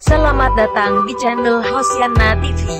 Selamat 0.00 0.48
datang 0.56 1.04
di 1.04 1.12
channel 1.20 1.60
Hosiana 1.60 2.32
TV. 2.40 2.72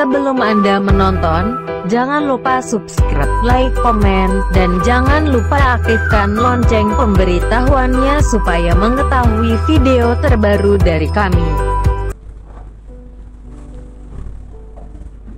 Sebelum 0.00 0.40
Anda 0.40 0.80
menonton, 0.80 1.60
jangan 1.92 2.24
lupa 2.24 2.64
subscribe, 2.64 3.28
like, 3.44 3.76
komen, 3.84 4.32
dan 4.56 4.80
jangan 4.80 5.28
lupa 5.28 5.76
aktifkan 5.76 6.40
lonceng 6.40 6.88
pemberitahuannya 6.96 8.16
supaya 8.24 8.72
mengetahui 8.72 9.60
video 9.68 10.16
terbaru 10.24 10.80
dari 10.80 11.12
kami. 11.12 11.76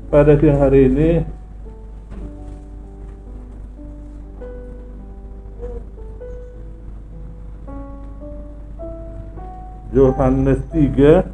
pada 0.09 0.41
siang 0.41 0.57
hari 0.57 0.89
ini 0.89 1.21
Yohanes 9.89 10.61
3 10.71 11.25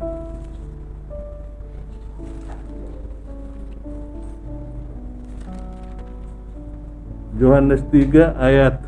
Yohanes 7.35 7.83
3 7.91 8.39
ayat 8.39 8.79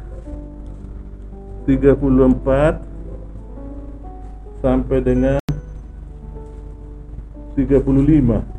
34 1.67 2.79
sampai 4.63 4.99
dengan 5.03 5.43
35 7.59 8.57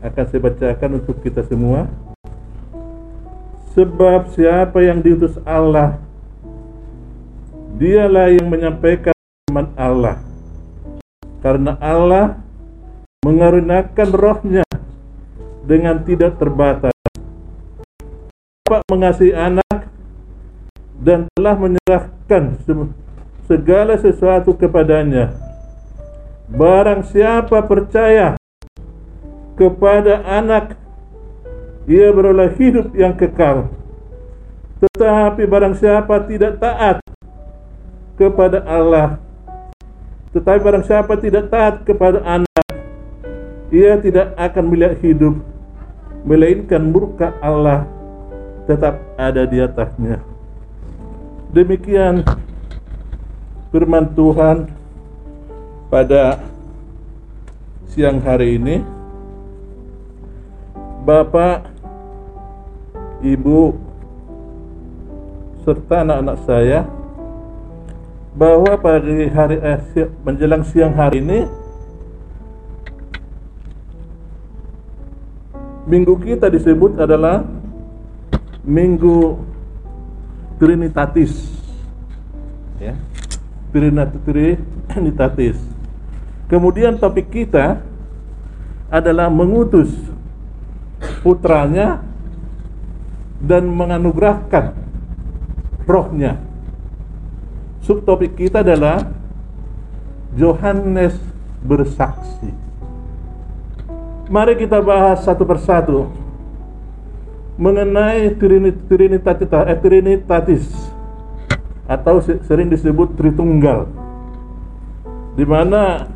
akan 0.00 0.24
saya 0.32 0.40
bacakan 0.40 0.90
untuk 0.96 1.20
kita 1.20 1.44
semua. 1.44 1.84
Sebab 3.76 4.32
siapa 4.34 4.80
yang 4.80 5.04
diutus 5.04 5.36
Allah, 5.44 6.00
dialah 7.76 8.32
yang 8.32 8.48
menyampaikan 8.48 9.14
firman 9.46 9.70
Allah. 9.78 10.16
Karena 11.44 11.76
Allah 11.78 12.40
mengaruniakan 13.26 14.08
rohnya 14.14 14.66
dengan 15.66 16.02
tidak 16.02 16.40
terbatas. 16.40 16.94
Bapak 18.66 18.86
mengasihi 18.90 19.34
anak 19.34 19.90
dan 21.00 21.26
telah 21.34 21.56
menyerahkan 21.58 22.58
segala 23.44 23.98
sesuatu 23.98 24.54
kepadanya. 24.54 25.34
Barang 26.50 27.06
siapa 27.06 27.62
percaya 27.62 28.38
kepada 29.60 30.24
anak 30.24 30.80
ia 31.84 32.08
beroleh 32.14 32.48
hidup 32.56 32.96
yang 32.96 33.12
kekal 33.12 33.68
tetapi 34.80 35.44
barang 35.44 35.76
siapa 35.76 36.24
tidak 36.24 36.56
taat 36.56 37.04
kepada 38.20 38.60
Allah. 38.68 39.16
Tetapi 40.36 40.60
barang 40.60 40.84
siapa 40.84 41.16
tidak 41.16 41.48
taat 41.48 41.88
kepada 41.88 42.20
anak 42.20 42.68
ia 43.72 43.96
tidak 44.02 44.34
akan 44.34 44.64
melihat 44.66 44.98
hidup 45.00 45.38
melainkan 46.26 46.90
murka 46.90 47.32
Allah 47.40 47.86
tetap 48.68 49.00
ada 49.16 49.46
di 49.48 49.62
atasnya. 49.62 50.20
Demikian 51.54 52.22
firman 53.72 54.10
Tuhan 54.14 54.68
pada 55.88 56.42
siang 57.90 58.22
hari 58.22 58.58
ini. 58.60 58.76
Bapak, 61.00 61.66
Ibu, 63.24 63.72
serta 65.64 66.04
anak-anak 66.04 66.38
saya 66.44 66.99
bahwa 68.34 68.78
pada 68.78 69.06
hari 69.06 69.56
eh, 69.58 70.08
menjelang 70.22 70.62
siang 70.62 70.94
hari 70.94 71.18
ini 71.18 71.50
minggu 75.90 76.14
kita 76.22 76.46
disebut 76.46 77.02
adalah 77.02 77.42
minggu 78.62 79.50
Trinitatis. 80.60 81.48
Ya. 82.76 82.92
Trinitatis. 83.72 85.56
Kemudian 86.52 87.00
topik 87.00 87.32
kita 87.32 87.80
adalah 88.92 89.32
mengutus 89.32 89.88
putranya 91.24 92.04
dan 93.40 93.72
menganugerahkan 93.72 94.76
rohnya. 95.88 96.49
Subtopik 97.90 98.38
kita 98.38 98.62
adalah 98.62 99.02
Yohanes 100.38 101.18
bersaksi. 101.58 102.54
Mari 104.30 104.54
kita 104.62 104.78
bahas 104.78 105.26
satu 105.26 105.42
persatu 105.42 106.06
mengenai 107.58 108.30
Trinitatis, 108.38 109.50
eh, 109.50 109.78
Trinitatis 109.82 110.70
atau 111.90 112.22
sering 112.22 112.70
disebut 112.70 113.18
Tritunggal, 113.18 113.90
di 115.34 115.42
mana 115.42 116.06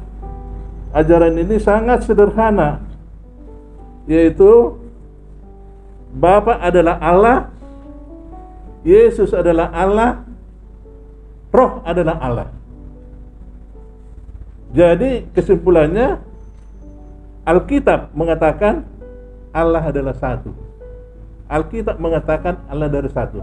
ajaran 0.94 1.34
ini 1.42 1.58
sangat 1.58 2.06
sederhana, 2.06 2.86
yaitu 4.06 4.78
Bapa 6.14 6.54
adalah 6.62 7.02
Allah, 7.02 7.50
Yesus 8.86 9.34
adalah 9.34 9.74
Allah, 9.74 10.22
Roh 11.54 11.87
adalah 11.87 12.19
Allah. 12.19 12.50
Jadi 14.75 15.31
kesimpulannya 15.31 16.19
Alkitab 17.47 18.10
mengatakan 18.10 18.82
Allah 19.54 19.87
adalah 19.87 20.19
satu. 20.19 20.50
Alkitab 21.47 22.03
mengatakan 22.03 22.59
Allah 22.66 22.91
dari 22.91 23.06
satu. 23.06 23.38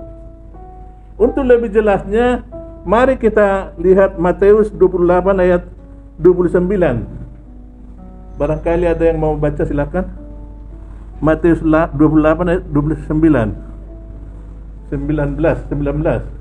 Untuk 1.16 1.48
lebih 1.48 1.72
jelasnya, 1.72 2.44
mari 2.84 3.16
kita 3.16 3.72
lihat 3.80 4.20
Matius 4.20 4.68
28 4.76 5.40
ayat 5.40 5.64
29. 6.20 7.08
Barangkali 8.36 8.92
ada 8.92 9.08
yang 9.08 9.24
mau 9.24 9.40
baca 9.40 9.64
silakan. 9.64 10.12
Matius 11.24 11.64
28 11.64 11.96
ayat 12.52 12.64
29 12.76 13.56
19 14.92 15.40
19 15.72 16.41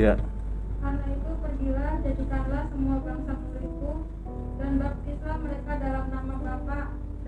Ya 0.00 0.16
Karena 0.80 1.04
itu 1.12 1.30
pergilah 1.44 1.92
jadikanlah 2.00 2.64
semua 2.72 2.96
bangsa 3.04 3.32
muridku 3.36 3.92
dan 4.56 4.70
baptislah 4.80 5.36
mereka 5.44 5.72
dalam 5.76 6.04
nama 6.08 6.34
Bapa 6.40 6.78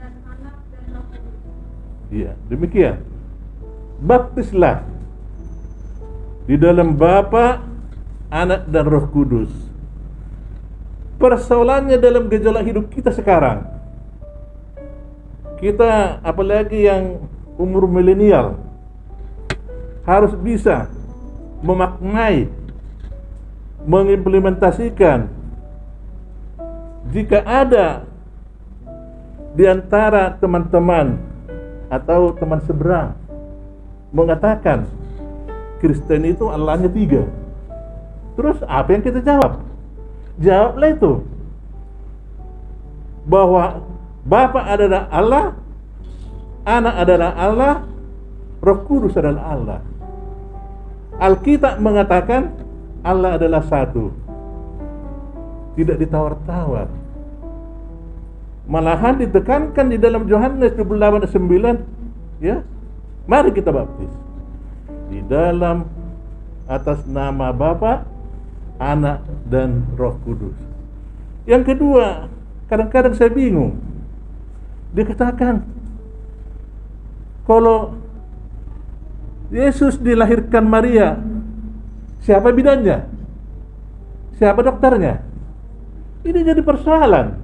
dan 0.01 0.13
Anak 0.25 0.57
dan 0.73 0.83
Roh 0.89 1.05
Kudus. 1.13 1.37
Iya, 2.09 2.33
demikian. 2.49 2.97
Baptislah 4.01 4.89
di 6.49 6.57
dalam 6.57 6.97
Bapa, 6.97 7.61
Anak 8.33 8.65
dan 8.73 8.85
Roh 8.89 9.05
Kudus. 9.13 9.53
Persoalannya 11.21 12.01
dalam 12.01 12.33
gejolak 12.33 12.65
hidup 12.73 12.89
kita 12.89 13.13
sekarang. 13.13 13.69
Kita 15.61 16.25
apalagi 16.25 16.89
yang 16.89 17.21
umur 17.61 17.85
milenial 17.85 18.57
harus 20.09 20.33
bisa 20.41 20.89
memaknai 21.63 22.62
mengimplementasikan 23.85 25.27
jika 27.11 27.43
ada 27.43 28.07
di 29.53 29.69
antara 29.69 30.33
teman-teman 30.39 31.21
atau 31.93 32.33
teman 32.33 32.63
seberang 32.65 33.13
mengatakan 34.15 34.89
Kristen 35.83 36.25
itu 36.25 36.47
Allahnya 36.47 36.89
tiga. 36.89 37.27
Terus 38.39 38.63
apa 38.65 38.89
yang 38.95 39.03
kita 39.03 39.21
jawab? 39.21 39.61
Jawablah 40.41 40.91
itu 40.95 41.13
bahwa 43.27 43.83
Bapa 44.23 44.63
adalah 44.71 45.11
Allah, 45.11 45.45
Anak 46.63 46.95
adalah 46.95 47.31
Allah, 47.35 47.75
Roh 48.63 48.81
Kudus 48.87 49.19
adalah 49.19 49.45
Allah. 49.51 49.81
Alkitab 51.19 51.83
mengatakan 51.83 52.55
Allah 53.03 53.35
adalah 53.35 53.63
satu. 53.67 54.15
Tidak 55.75 55.99
ditawar-tawar. 55.99 56.87
Malahan 58.71 59.19
ditekankan 59.19 59.91
di 59.91 59.99
dalam 59.99 60.23
Yohanes 60.31 60.79
28 60.79 61.27
ayat 61.27 61.31
9, 61.35 62.39
ya. 62.39 62.57
Mari 63.27 63.51
kita 63.51 63.75
baptis. 63.75 64.11
Di 65.11 65.19
dalam 65.27 65.87
atas 66.71 67.03
nama 67.05 67.51
Bapa, 67.51 68.07
Anak 68.79 69.27
dan 69.51 69.87
Roh 69.99 70.15
Kudus. 70.23 70.55
Yang 71.43 71.75
kedua, 71.75 72.31
kadang-kadang 72.71 73.19
saya 73.19 73.31
bingung. 73.35 73.79
Dia 74.95 75.05
katakan 75.09 75.67
kalau 77.43 77.99
Yesus 79.51 79.99
dilahirkan 79.99 80.65
Maria, 80.65 81.19
siapa 82.23 82.49
bidannya? 82.55 83.05
Siapa 84.39 84.63
dokternya? 84.65 85.23
Ini 86.23 86.41
jadi 86.43 86.63
persoalan. 86.63 87.39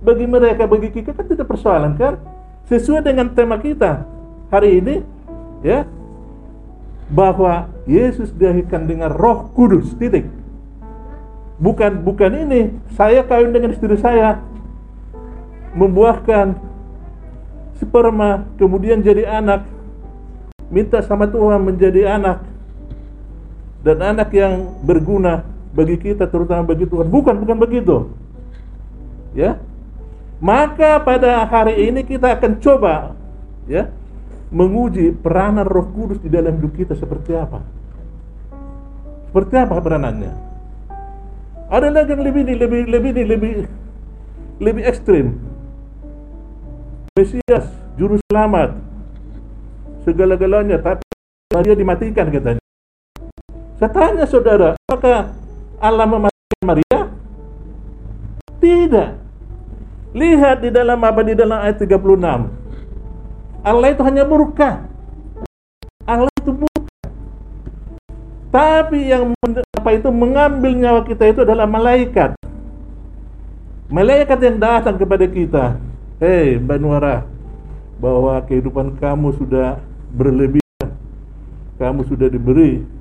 Bagi 0.00 0.26
mereka, 0.26 0.64
bagi 0.64 0.88
kita 0.92 1.12
kan 1.12 1.26
tidak 1.28 1.46
persoalan 1.48 1.94
kan? 1.96 2.16
Sesuai 2.68 3.04
dengan 3.04 3.32
tema 3.32 3.56
kita 3.60 4.04
hari 4.52 4.80
ini, 4.80 5.00
ya, 5.64 5.88
bahwa 7.08 7.72
Yesus 7.88 8.32
dilahirkan 8.36 8.84
dengan 8.84 9.12
Roh 9.12 9.48
Kudus. 9.56 9.96
Titik. 9.96 10.28
Bukan 11.58 12.04
bukan 12.04 12.32
ini. 12.48 12.76
Saya 12.94 13.24
kawin 13.24 13.50
dengan 13.50 13.72
istri 13.72 13.96
saya, 13.98 14.40
membuahkan 15.74 16.54
sperma, 17.80 18.46
kemudian 18.60 19.00
jadi 19.00 19.26
anak, 19.26 19.64
minta 20.68 21.00
sama 21.00 21.26
Tuhan 21.30 21.62
menjadi 21.62 22.18
anak 22.20 22.44
dan 23.82 24.02
anak 24.02 24.34
yang 24.34 24.78
berguna 24.82 25.46
bagi 25.70 25.96
kita 26.00 26.26
terutama 26.26 26.74
bagi 26.74 26.88
Tuhan. 26.88 27.06
Bukan, 27.06 27.34
bukan 27.38 27.56
begitu. 27.58 27.96
Ya. 29.36 29.60
Maka 30.38 31.02
pada 31.02 31.42
hari 31.46 31.90
ini 31.90 32.06
kita 32.06 32.38
akan 32.38 32.62
coba 32.62 33.18
ya 33.66 33.90
menguji 34.54 35.12
peranan 35.18 35.66
Roh 35.66 35.90
Kudus 35.90 36.22
di 36.22 36.30
dalam 36.30 36.56
hidup 36.56 36.72
kita 36.78 36.94
seperti 36.94 37.34
apa. 37.34 37.60
Seperti 39.28 39.54
apa 39.60 39.76
peranannya? 39.82 40.32
Ada 41.68 41.92
lagi 41.92 42.16
yang 42.16 42.22
lebih 42.24 42.42
lebih 42.48 42.82
lebih 42.88 43.12
lebih 43.28 43.52
lebih 44.62 44.82
ekstrim. 44.88 45.36
Mesias, 47.18 47.66
juru 47.98 48.16
selamat, 48.30 48.78
segala-galanya, 50.06 50.78
tapi 50.78 51.02
dia 51.66 51.74
dimatikan 51.74 52.30
katanya. 52.30 52.62
Saya 53.78 53.94
tanya 53.94 54.26
saudara, 54.26 54.74
apakah 54.90 55.30
Allah 55.78 56.06
mematikan 56.10 56.62
Maria? 56.66 57.14
Tidak. 58.58 59.10
Lihat 60.18 60.66
di 60.66 60.70
dalam 60.74 60.98
apa 60.98 61.22
di 61.22 61.38
dalam 61.38 61.62
ayat 61.62 61.78
36. 61.78 61.94
Allah 63.62 63.88
itu 63.94 64.02
hanya 64.02 64.26
murka. 64.26 64.82
Allah 66.02 66.26
itu 66.42 66.58
murka. 66.58 67.06
Tapi 68.50 69.14
yang 69.14 69.30
apa 69.46 69.90
itu 69.94 70.10
mengambil 70.10 70.74
nyawa 70.74 71.06
kita 71.06 71.30
itu 71.30 71.46
adalah 71.46 71.70
malaikat. 71.70 72.34
Malaikat 73.86 74.42
yang 74.42 74.58
datang 74.58 74.98
kepada 74.98 75.22
kita. 75.30 75.78
Hei, 76.18 76.58
Mbak 76.58 76.78
Nuara, 76.82 77.22
bahwa 78.02 78.42
kehidupan 78.42 78.98
kamu 78.98 79.38
sudah 79.38 79.78
berlebihan. 80.10 80.98
Kamu 81.78 82.02
sudah 82.10 82.26
diberi 82.26 82.97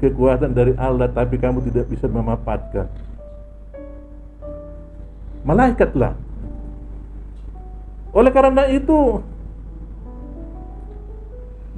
kekuatan 0.00 0.56
dari 0.56 0.72
Allah 0.80 1.12
tapi 1.12 1.36
kamu 1.36 1.60
tidak 1.68 1.86
bisa 1.92 2.08
memanfaatkan. 2.08 2.88
Malaikatlah. 5.44 6.16
Oleh 8.10 8.32
karena 8.34 8.66
itu 8.72 9.22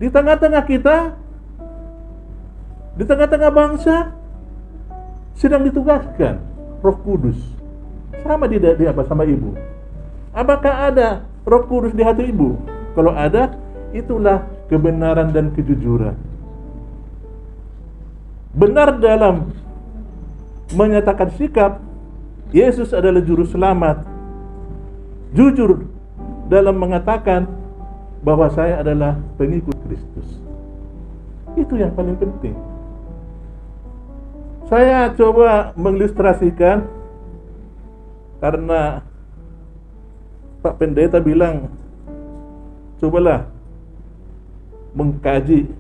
di 0.01 0.09
tengah-tengah 0.09 0.65
kita 0.65 0.97
di 2.97 3.05
tengah-tengah 3.05 3.51
bangsa 3.53 4.13
sedang 5.37 5.65
ditugaskan 5.65 6.41
Roh 6.83 6.99
Kudus 7.05 7.39
sama 8.23 8.47
di, 8.49 8.59
di 8.59 8.85
apa 8.89 9.03
sama 9.05 9.27
ibu. 9.27 9.55
Apakah 10.33 10.89
ada 10.89 11.27
Roh 11.45 11.65
Kudus 11.69 11.93
di 11.93 12.03
hati 12.03 12.31
ibu? 12.33 12.57
Kalau 12.93 13.13
ada, 13.17 13.57
itulah 13.97 14.45
kebenaran 14.69 15.33
dan 15.33 15.53
kejujuran. 15.53 16.32
Benar 18.53 19.01
dalam 19.01 19.49
menyatakan 20.77 21.33
sikap 21.41 21.81
Yesus 22.53 22.93
adalah 22.93 23.25
juru 23.25 23.49
selamat. 23.49 24.05
Jujur 25.33 25.89
dalam 26.53 26.77
mengatakan 26.77 27.49
bahwa 28.21 28.53
saya 28.53 28.85
adalah 28.85 29.17
pengikut 29.41 29.73
Kristus. 29.89 30.37
Itu 31.57 31.81
yang 31.81 31.97
paling 31.97 32.21
penting. 32.21 32.53
Saya 34.69 35.09
coba 35.17 35.73
mengilustrasikan 35.77 36.85
karena 38.41 39.01
Pak 40.61 40.77
Pendeta 40.77 41.21
bilang 41.25 41.73
cobalah 43.01 43.49
mengkaji 44.93 45.73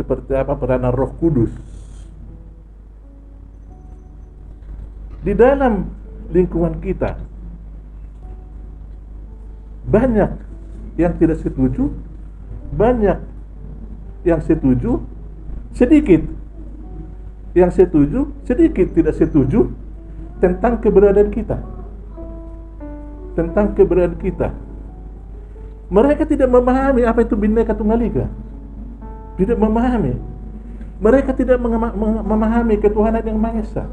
seperti 0.00 0.32
apa 0.32 0.56
peranan 0.56 0.96
Roh 0.96 1.12
Kudus. 1.20 1.52
Di 5.20 5.36
dalam 5.36 5.92
lingkungan 6.32 6.80
kita 6.80 7.20
banyak 9.84 10.32
yang 10.96 11.12
tidak 11.20 11.44
setuju 11.44 11.92
banyak 12.72 13.20
yang 14.24 14.40
setuju 14.40 15.04
sedikit 15.76 16.24
yang 17.52 17.68
setuju 17.68 18.32
sedikit 18.48 18.96
tidak 18.96 19.12
setuju 19.20 19.68
tentang 20.40 20.80
keberadaan 20.80 21.28
kita. 21.28 21.60
Tentang 23.36 23.76
keberadaan 23.76 24.16
kita. 24.16 24.48
Mereka 25.92 26.24
tidak 26.24 26.48
memahami 26.48 27.04
apa 27.04 27.26
itu 27.26 27.36
bineka 27.36 27.76
tunggal 27.76 28.00
ika. 28.00 28.26
Tidak 29.40 29.56
memahami. 29.56 30.20
Mereka 31.00 31.32
tidak 31.32 31.56
memahami 32.28 32.76
ketuhanan 32.76 33.24
yang 33.24 33.40
Maha 33.40 33.64
Esa. 33.64 33.88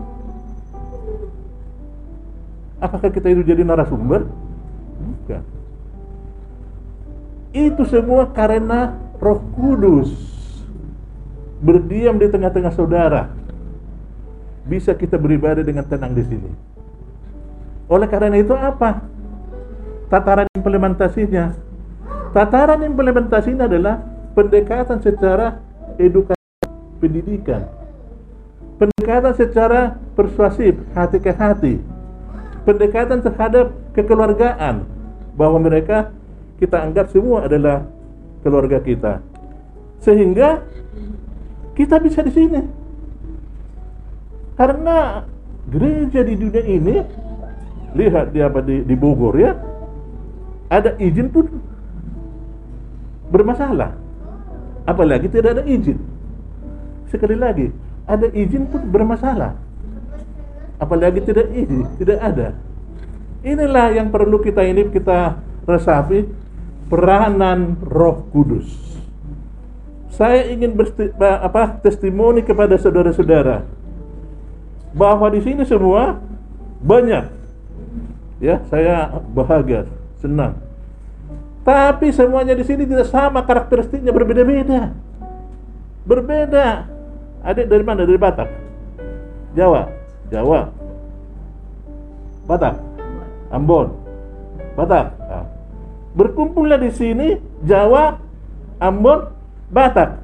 Apakah 2.84 3.08
kita 3.08 3.32
itu 3.32 3.48
jadi 3.48 3.64
narasumber? 3.64 4.28
Bukan. 5.00 5.44
Itu 7.56 7.88
semua 7.88 8.28
karena 8.28 9.00
Roh 9.24 9.40
Kudus 9.56 10.12
berdiam 11.64 12.20
di 12.20 12.28
tengah-tengah 12.28 12.76
saudara. 12.76 13.32
Bisa 14.68 14.92
kita 14.92 15.16
beribadah 15.16 15.64
dengan 15.64 15.88
tenang 15.88 16.12
di 16.12 16.28
sini. 16.28 16.52
Oleh 17.88 18.06
karena 18.12 18.36
itu 18.36 18.52
apa? 18.52 19.00
Tataran 20.12 20.48
implementasinya 20.60 21.68
Tataran 22.36 22.84
implementasi 22.84 23.56
ini 23.56 23.64
adalah 23.64 24.04
pendekatan 24.38 25.02
secara 25.02 25.58
edukasi 25.98 26.70
pendidikan. 27.02 27.66
Pendekatan 28.78 29.34
secara 29.34 29.98
persuasif, 30.14 30.78
hati 30.94 31.18
ke 31.18 31.34
hati. 31.34 31.82
Pendekatan 32.62 33.26
terhadap 33.26 33.74
kekeluargaan 33.98 34.86
bahwa 35.34 35.58
mereka 35.58 36.14
kita 36.62 36.86
anggap 36.86 37.10
semua 37.10 37.50
adalah 37.50 37.90
keluarga 38.46 38.78
kita. 38.78 39.26
Sehingga 40.06 40.62
kita 41.74 41.98
bisa 41.98 42.22
di 42.22 42.30
sini. 42.30 42.62
Karena 44.54 45.26
gereja 45.66 46.22
di 46.22 46.38
dunia 46.38 46.62
ini 46.62 46.96
lihat 47.98 48.30
di 48.30 48.40
apa 48.46 48.62
di, 48.62 48.86
di 48.86 48.94
Bogor 48.94 49.34
ya 49.38 49.58
ada 50.70 50.94
izin 51.02 51.34
pun 51.34 51.46
bermasalah. 53.34 54.07
Apalagi 54.88 55.28
tidak 55.28 55.60
ada 55.60 55.64
izin. 55.68 56.00
Sekali 57.12 57.36
lagi, 57.36 57.68
ada 58.08 58.32
izin 58.32 58.72
pun 58.72 58.88
bermasalah. 58.88 59.60
Apalagi 60.80 61.20
tidak 61.28 61.52
izin, 61.52 61.84
tidak 62.00 62.20
ada. 62.24 62.56
Inilah 63.44 63.92
yang 63.92 64.08
perlu 64.08 64.40
kita 64.40 64.64
ini 64.64 64.88
kita 64.88 65.44
resapi 65.68 66.24
peranan 66.88 67.76
Roh 67.84 68.24
Kudus. 68.32 68.88
Saya 70.08 70.50
ingin 70.50 70.74
bersti, 70.74 71.14
apa 71.20 71.78
testimoni 71.84 72.42
kepada 72.42 72.74
saudara-saudara 72.80 73.62
bahwa 74.98 75.30
di 75.30 75.46
sini 75.46 75.62
semua 75.62 76.18
banyak 76.82 77.30
ya 78.42 78.62
saya 78.66 79.14
bahagia 79.34 79.86
senang 80.18 80.58
tapi 81.68 82.16
semuanya 82.16 82.56
di 82.56 82.64
sini 82.64 82.88
tidak 82.88 83.12
sama 83.12 83.44
karakteristiknya 83.44 84.16
berbeda-beda. 84.16 84.96
Berbeda. 86.08 86.88
Adik 87.44 87.68
dari 87.68 87.84
mana? 87.84 88.08
Dari 88.08 88.16
Batak. 88.16 88.48
Jawa. 89.52 89.92
Jawa. 90.32 90.72
Batak. 92.48 92.80
Ambon. 93.52 93.92
Batak. 94.80 95.12
Nah. 95.20 95.46
Berkumpullah 96.16 96.80
di 96.80 96.88
sini 96.96 97.36
Jawa, 97.68 98.16
Ambon, 98.80 99.28
Batak. 99.68 100.24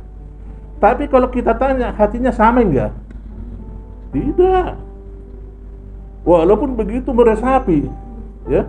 Tapi 0.79 1.11
kalau 1.11 1.27
kita 1.27 1.59
tanya 1.59 1.91
hatinya 1.91 2.31
sama 2.31 2.63
enggak? 2.63 2.95
Tidak. 4.15 4.79
Walaupun 6.23 6.79
begitu 6.79 7.11
meresapi, 7.11 7.91
ya 8.47 8.63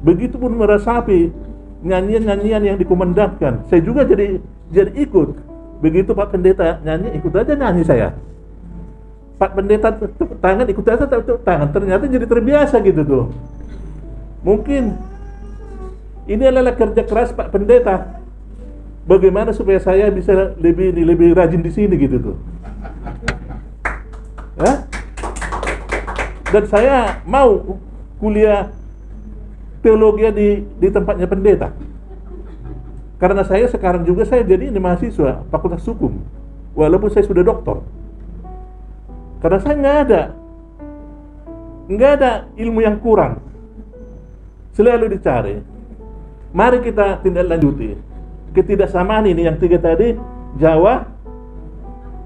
Begitupun 0.00 0.56
meresapi 0.56 1.28
nyanyian-nyanyian 1.84 2.62
yang 2.62 2.76
dikumandangkan. 2.80 3.66
Saya 3.68 3.80
juga 3.84 4.06
jadi 4.06 4.40
jadi 4.72 4.92
ikut. 4.96 5.36
Begitu 5.84 6.16
Pak 6.16 6.32
Pendeta 6.32 6.80
nyanyi, 6.80 7.20
ikut 7.20 7.32
aja 7.36 7.52
nyanyi 7.52 7.82
saya. 7.84 8.16
Pak 9.36 9.52
Pendeta 9.52 9.92
tepuk 9.92 10.40
tangan, 10.40 10.64
ikut 10.64 10.86
aja 10.88 11.04
tepuk 11.04 11.44
tangan. 11.44 11.68
Ternyata 11.68 12.08
jadi 12.08 12.24
terbiasa 12.24 12.80
gitu 12.80 13.02
tuh. 13.04 13.24
Mungkin 14.40 14.96
ini 16.24 16.44
adalah 16.48 16.72
kerja 16.72 17.04
keras 17.04 17.36
Pak 17.36 17.52
Pendeta. 17.52 18.24
Bagaimana 19.06 19.54
supaya 19.54 19.78
saya 19.78 20.10
bisa 20.10 20.56
lebih 20.58 20.90
lebih 20.96 21.36
rajin 21.36 21.62
di 21.62 21.70
sini 21.70 21.94
gitu 21.94 22.16
tuh. 22.18 22.36
Hah? 24.58 24.88
Dan 26.50 26.64
saya 26.66 27.20
mau 27.28 27.78
kuliah 28.16 28.72
teologi 29.86 30.26
di 30.34 30.48
di 30.82 30.88
tempatnya 30.90 31.30
pendeta. 31.30 31.70
Karena 33.22 33.46
saya 33.46 33.70
sekarang 33.70 34.02
juga 34.02 34.26
saya 34.26 34.42
jadi 34.42 34.74
ini 34.74 34.82
mahasiswa 34.82 35.46
Fakultas 35.46 35.86
Hukum, 35.86 36.18
walaupun 36.74 37.06
saya 37.14 37.22
sudah 37.22 37.46
doktor. 37.46 37.86
Karena 39.38 39.58
saya 39.62 39.74
nggak 39.78 39.98
ada, 40.10 40.22
nggak 41.86 42.10
ada 42.18 42.30
ilmu 42.58 42.82
yang 42.82 42.98
kurang. 42.98 43.38
Selalu 44.74 45.16
dicari. 45.16 45.62
Mari 46.50 46.82
kita 46.82 47.22
tindak 47.22 47.46
lanjuti. 47.46 47.94
Ketidaksamaan 48.52 49.28
ini 49.28 49.48
yang 49.48 49.56
tiga 49.56 49.80
tadi, 49.80 50.16
Jawa, 50.60 51.08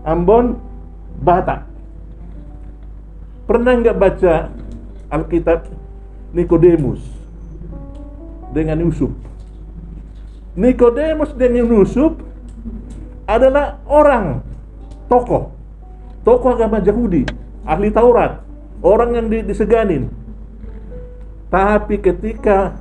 Ambon, 0.02 0.58
Batak. 1.22 1.66
Pernah 3.46 3.72
nggak 3.78 3.98
baca 3.98 4.34
Alkitab 5.10 5.66
Nikodemus 6.34 7.19
dengan 8.50 8.78
Yusuf? 8.82 9.10
Nikodemus 10.58 11.30
dengan 11.38 11.70
Yusuf 11.70 12.18
adalah 13.24 13.78
orang 13.86 14.42
tokoh, 15.06 15.54
tokoh 16.26 16.50
agama 16.58 16.82
Yahudi, 16.82 17.22
ahli 17.62 17.94
Taurat, 17.94 18.42
orang 18.82 19.14
yang 19.14 19.26
diseganin. 19.30 20.10
Tapi 21.50 22.02
ketika 22.02 22.74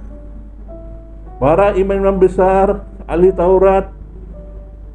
para 1.37 1.77
imam-imam 1.77 2.17
besar, 2.17 2.85
ahli 3.05 3.29
Taurat, 3.29 3.93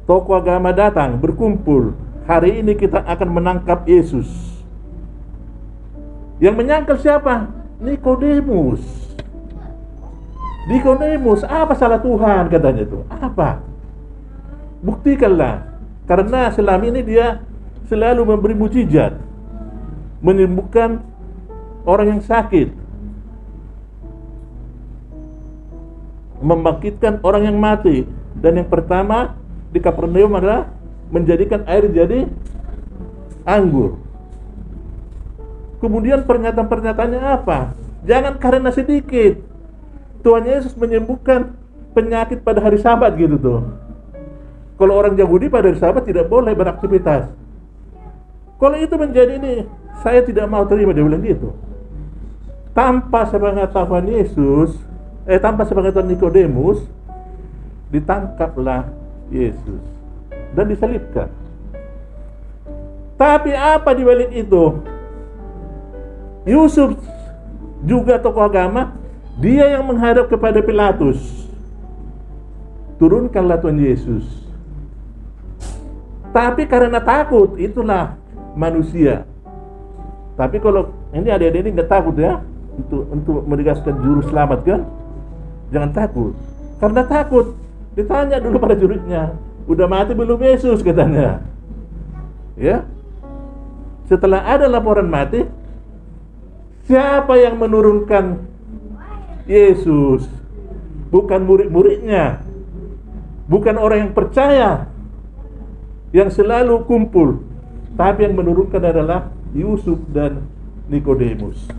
tokoh 0.03 0.35
agama 0.35 0.75
datang 0.75 1.15
berkumpul, 1.15 1.95
hari 2.27 2.59
ini 2.59 2.75
kita 2.75 3.03
akan 3.07 3.29
menangkap 3.31 3.87
Yesus. 3.87 4.27
Yang 6.43 6.55
menyangkal 6.59 6.99
siapa? 6.99 7.47
Nikodemus. 7.79 9.04
Nikodemus, 10.65 11.45
apa 11.45 11.77
salah 11.77 12.01
Tuhan 12.01 12.49
katanya 12.49 12.81
itu? 12.81 13.05
Apa? 13.05 13.61
Buktikanlah. 14.81 15.61
Karena 16.09 16.49
selama 16.49 16.89
ini 16.89 17.05
dia 17.05 17.45
selalu 17.85 18.25
memberi 18.25 18.57
mujizat. 18.57 19.13
Menyembuhkan 20.25 21.05
orang 21.85 22.17
yang 22.17 22.21
sakit. 22.25 22.73
Membangkitkan 26.41 27.21
orang 27.21 27.45
yang 27.45 27.57
mati. 27.61 28.09
Dan 28.33 28.57
yang 28.57 28.69
pertama 28.69 29.37
di 29.69 29.77
Kapernaum 29.77 30.33
adalah 30.33 30.69
menjadikan 31.13 31.61
air 31.69 31.85
jadi 31.93 32.25
anggur. 33.45 34.01
Kemudian 35.77 36.25
pernyataan-pernyataannya 36.25 37.21
apa? 37.21 37.77
Jangan 38.01 38.41
karena 38.41 38.73
sedikit. 38.73 39.54
Tuhan 40.25 40.41
Yesus 40.49 40.73
menyembuhkan 40.73 41.53
penyakit 41.93 42.41
pada 42.41 42.57
hari 42.57 42.81
Sabat 42.81 43.13
gitu 43.13 43.37
tuh. 43.37 43.61
Kalau 44.81 44.97
orang 44.97 45.13
Yahudi 45.13 45.53
pada 45.53 45.69
hari 45.69 45.77
Sabat 45.77 46.01
tidak 46.09 46.25
boleh 46.25 46.57
beraktivitas. 46.57 47.29
Kalau 48.57 48.73
itu 48.81 48.97
menjadi 48.97 49.37
ini, 49.37 49.69
saya 50.01 50.25
tidak 50.25 50.49
mau 50.49 50.65
terima 50.65 50.97
dia 50.97 51.05
bilang 51.05 51.21
gitu. 51.21 51.53
Tanpa 52.73 53.29
sepengetahuan 53.29 54.09
Yesus, 54.09 54.73
eh 55.29 55.37
tanpa 55.37 55.63
sepengetahuan 55.69 56.09
Nikodemus, 56.09 56.81
ditangkaplah 57.93 58.89
Yesus 59.29 59.83
dan 60.57 60.65
disalibkan. 60.67 61.29
Tapi 63.15 63.53
apa 63.53 63.93
di 63.93 64.03
balik 64.03 64.31
itu? 64.33 64.63
Yusuf 66.43 66.97
juga 67.85 68.19
tokoh 68.19 68.43
agama, 68.43 69.04
dia 69.39 69.65
yang 69.75 69.83
menghadap 69.83 70.31
kepada 70.31 70.63
Pilatus. 70.63 71.19
Turunkanlah 72.95 73.59
Tuhan 73.59 73.79
Yesus. 73.79 74.23
Tapi 76.31 76.67
karena 76.67 76.99
takut, 77.03 77.55
itulah 77.59 78.15
manusia. 78.55 79.27
Tapi 80.35 80.59
kalau 80.59 80.91
ini 81.15 81.31
adik-adik 81.31 81.63
ini 81.63 81.69
nggak 81.79 81.91
takut 81.91 82.15
ya 82.19 82.43
untuk 82.75 83.07
untuk 83.07 83.37
menegaskan 83.47 83.95
juru 84.03 84.21
selamat 84.27 84.59
kan? 84.63 84.81
Jangan 85.71 85.91
takut. 85.95 86.33
Karena 86.79 87.01
takut, 87.07 87.55
ditanya 87.95 88.39
dulu 88.39 88.59
pada 88.59 88.75
juridnya, 88.75 89.31
udah 89.67 89.87
mati 89.87 90.11
belum 90.11 90.39
Yesus 90.39 90.83
katanya. 90.83 91.39
Ya. 92.59 92.83
Setelah 94.07 94.43
ada 94.43 94.67
laporan 94.67 95.07
mati, 95.07 95.47
Siapa 96.85 97.33
yang 97.41 97.57
menurunkan 97.57 98.45
Yesus? 99.45 100.25
Bukan 101.13 101.45
murid-muridnya. 101.45 102.41
Bukan 103.45 103.77
orang 103.77 104.09
yang 104.09 104.13
percaya. 104.13 104.89
Yang 106.09 106.41
selalu 106.41 106.85
kumpul. 106.89 107.45
Tapi 107.95 108.27
yang 108.27 108.35
menurunkan 108.35 108.81
adalah 108.81 109.31
Yusuf 109.55 110.01
dan 110.11 110.43
Nikodemus. 110.91 111.69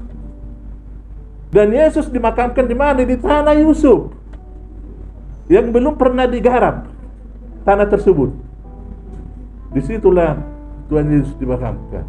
Dan 1.52 1.70
Yesus 1.74 2.08
dimakamkan 2.08 2.64
di 2.64 2.74
mana? 2.74 3.02
Di 3.02 3.18
tanah 3.18 3.54
Yusuf. 3.60 4.10
Yang 5.46 5.66
belum 5.70 5.94
pernah 5.94 6.26
digarap 6.26 6.90
tanah 7.62 7.86
tersebut. 7.86 8.30
Di 9.74 9.80
situlah 9.82 10.38
Tuhan 10.86 11.06
Yesus 11.10 11.34
dimakamkan. 11.38 12.06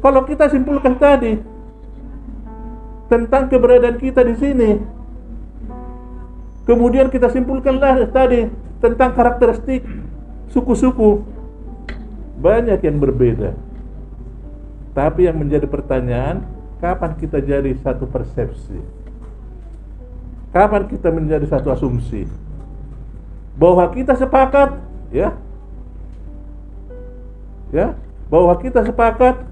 Kalau 0.00 0.22
kita 0.28 0.46
simpulkan 0.52 0.94
tadi 1.00 1.55
tentang 3.06 3.46
keberadaan 3.46 3.98
kita 4.02 4.26
di 4.26 4.34
sini, 4.34 4.70
kemudian 6.66 7.06
kita 7.06 7.30
simpulkanlah 7.30 8.06
tadi 8.10 8.50
tentang 8.82 9.14
karakteristik 9.14 9.86
suku-suku, 10.50 11.22
banyak 12.40 12.80
yang 12.82 12.98
berbeda. 12.98 13.54
Tapi 14.96 15.28
yang 15.28 15.36
menjadi 15.36 15.68
pertanyaan, 15.68 16.44
kapan 16.80 17.12
kita 17.20 17.38
jadi 17.44 17.76
satu 17.84 18.08
persepsi? 18.08 18.80
Kapan 20.56 20.88
kita 20.88 21.12
menjadi 21.12 21.44
satu 21.44 21.68
asumsi? 21.68 22.24
Bahwa 23.60 23.84
kita 23.92 24.16
sepakat, 24.16 24.80
ya, 25.12 25.36
ya, 27.72 27.92
bahwa 28.32 28.56
kita 28.56 28.84
sepakat 28.84 29.44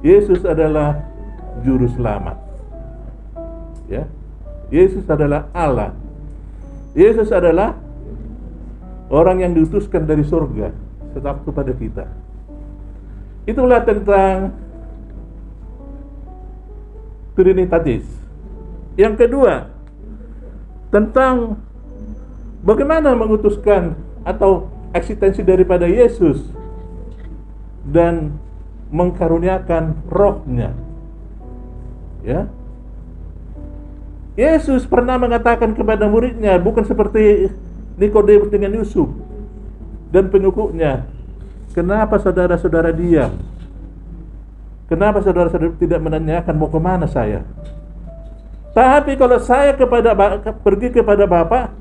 Yesus 0.00 0.44
adalah 0.48 1.04
juru 1.60 1.90
selamat. 1.92 2.47
Ya. 3.88 4.04
Yesus 4.68 5.08
adalah 5.08 5.48
Allah. 5.56 5.96
Yesus 6.92 7.32
adalah 7.32 7.76
orang 9.08 9.40
yang 9.40 9.52
diutuskan 9.56 10.04
dari 10.04 10.24
surga 10.24 10.72
tetap 11.16 11.40
kepada 11.44 11.72
kita. 11.72 12.06
Itulah 13.48 13.80
tentang 13.82 14.52
Trinitatis. 17.32 18.02
Yang 18.98 19.14
kedua, 19.24 19.70
tentang 20.90 21.54
bagaimana 22.66 23.14
mengutuskan 23.14 23.94
atau 24.26 24.66
eksistensi 24.90 25.46
daripada 25.46 25.86
Yesus 25.86 26.42
dan 27.86 28.34
mengkaruniakan 28.90 30.02
rohnya. 30.10 30.74
Ya. 32.26 32.50
Yesus 34.38 34.86
pernah 34.86 35.18
mengatakan 35.18 35.74
kepada 35.74 36.06
muridnya, 36.06 36.62
bukan 36.62 36.86
seperti 36.86 37.50
Nikodemus 37.98 38.54
dengan 38.54 38.70
Yusuf 38.78 39.10
dan 40.14 40.30
pengikutnya. 40.30 41.10
Kenapa 41.74 42.22
saudara-saudara 42.22 42.94
diam? 42.94 43.34
Kenapa 44.86 45.26
saudara-saudara 45.26 45.74
tidak 45.74 45.98
menanyakan 45.98 46.54
mau 46.54 46.70
ke 46.70 46.78
mana 46.78 47.10
saya? 47.10 47.42
Tapi 48.70 49.18
kalau 49.18 49.42
saya 49.42 49.74
kepada 49.74 50.14
pergi 50.62 50.94
kepada 50.94 51.26
Bapak, 51.26 51.74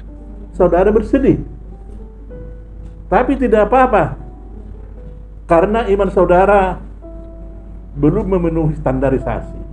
saudara 0.57 0.89
bersedih. 0.89 1.45
Tapi 3.05 3.37
tidak 3.37 3.69
apa-apa. 3.69 4.17
Karena 5.45 5.85
iman 5.93 6.09
saudara 6.09 6.81
belum 7.93 8.33
memenuhi 8.33 8.73
standarisasi. 8.81 9.69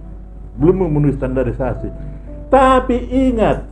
belum 0.55 0.87
memenuhi 0.87 1.19
standarisasi. 1.19 2.14
Tapi 2.55 3.11
ingat, 3.11 3.67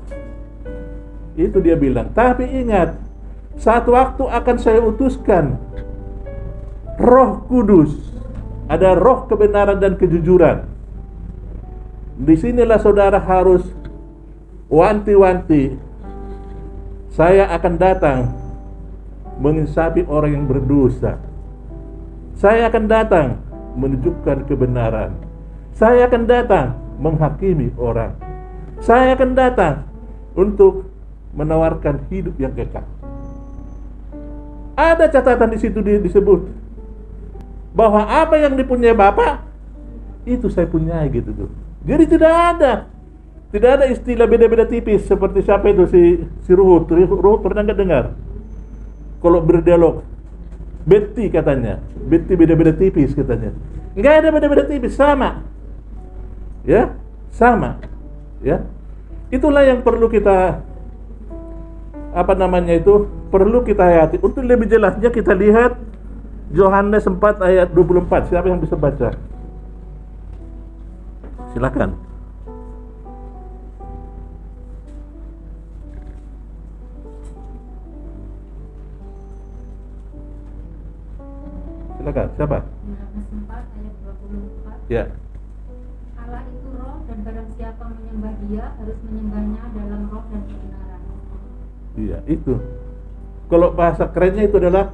itu 1.39 1.63
dia 1.63 1.79
bilang, 1.79 2.11
tapi 2.11 2.51
ingat, 2.51 2.99
satu 3.55 3.95
waktu 3.95 4.27
akan 4.27 4.57
saya 4.59 4.83
utuskan 4.83 5.55
Roh 6.99 7.47
Kudus. 7.47 7.95
Ada 8.67 8.97
roh 8.97 9.29
kebenaran 9.29 9.79
dan 9.79 10.01
kejujuran. 10.01 10.65
Di 12.17 12.35
sinilah 12.41 12.81
saudara 12.81 13.21
harus 13.21 13.61
wanti-wanti. 14.73 15.77
Saya 17.13 17.53
akan 17.53 17.75
datang 17.77 18.33
menginsafi 19.37 20.09
orang 20.09 20.41
yang 20.41 20.47
berdosa. 20.49 21.21
Saya 22.39 22.73
akan 22.73 22.85
datang 22.89 23.29
menunjukkan 23.77 24.49
kebenaran. 24.49 25.13
Saya 25.77 26.09
akan 26.09 26.23
datang 26.25 26.67
menghakimi 26.97 27.77
orang. 27.77 28.22
Saya 28.83 29.15
akan 29.15 29.39
datang 29.39 29.87
untuk 30.35 30.91
menawarkan 31.33 32.11
hidup 32.11 32.35
yang 32.37 32.51
kekal. 32.51 32.83
Ada 34.75 35.07
catatan 35.07 35.55
di 35.55 35.59
situ 35.63 35.79
disebut 35.81 36.51
bahwa 37.73 38.05
apa 38.05 38.37
yang 38.43 38.59
dipunyai 38.59 38.93
Bapak 38.93 39.47
itu 40.27 40.51
saya 40.51 40.67
punyai 40.67 41.07
gitu 41.15 41.31
tuh. 41.31 41.51
Jadi 41.87 42.05
tidak 42.11 42.35
ada 42.35 42.73
tidak 43.53 43.71
ada 43.79 43.85
istilah 43.87 44.27
beda-beda 44.27 44.65
tipis 44.65 45.05
seperti 45.05 45.45
siapa 45.45 45.71
itu 45.71 45.85
si 45.87 46.03
si 46.43 46.51
Ruhut. 46.51 46.89
Ruhut 46.91 47.41
pernah 47.45 47.63
nggak 47.63 47.79
dengar? 47.79 48.05
Kalau 49.23 49.39
berdialog 49.45 50.03
Betty 50.83 51.31
katanya, 51.31 51.79
Betty 51.95 52.35
beda-beda 52.35 52.75
tipis 52.75 53.15
katanya. 53.15 53.55
Nggak 53.95 54.15
ada 54.19 54.29
beda-beda 54.35 54.65
tipis, 54.67 54.99
sama. 54.99 55.47
Ya, 56.67 56.97
sama. 57.31 57.79
Ya, 58.43 58.67
itulah 59.31 59.63
yang 59.63 59.87
perlu 59.87 60.11
kita 60.11 60.67
apa 62.13 62.33
namanya 62.37 62.77
itu 62.77 63.09
perlu 63.33 63.65
kita 63.65 63.87
hayati. 63.87 64.21
Untuk 64.21 64.45
lebih 64.45 64.69
jelasnya 64.69 65.09
kita 65.09 65.33
lihat 65.33 65.79
Yohanes 66.53 67.09
4 67.09 67.41
ayat 67.41 67.69
24. 67.73 68.29
Siapa 68.29 68.47
yang 68.51 68.61
bisa 68.61 68.77
baca? 68.77 69.17
Silakan. 71.57 71.97
Silakan. 81.97 82.27
Siapa? 82.37 82.59
Yohanes 82.61 83.27
4 83.33 83.49
ayat 83.49 83.95
24. 84.85 84.93
Ya. 84.93 85.05
Siapa 87.73 87.89
menyembah 87.89 88.35
dia 88.45 88.65
harus 88.77 88.99
menyembahnya 89.09 89.63
dalam 89.73 90.01
roh 90.13 90.25
dan 90.29 90.43
kebenaran. 90.45 91.01
Iya, 91.97 92.19
itu. 92.29 92.55
Kalau 93.49 93.69
bahasa 93.73 94.05
kerennya 94.13 94.45
itu 94.45 94.61
adalah 94.61 94.93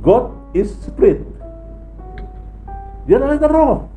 God 0.00 0.32
is 0.56 0.72
spirit. 0.80 1.20
Dia 3.04 3.20
adalah 3.20 3.36
roh. 3.52 3.92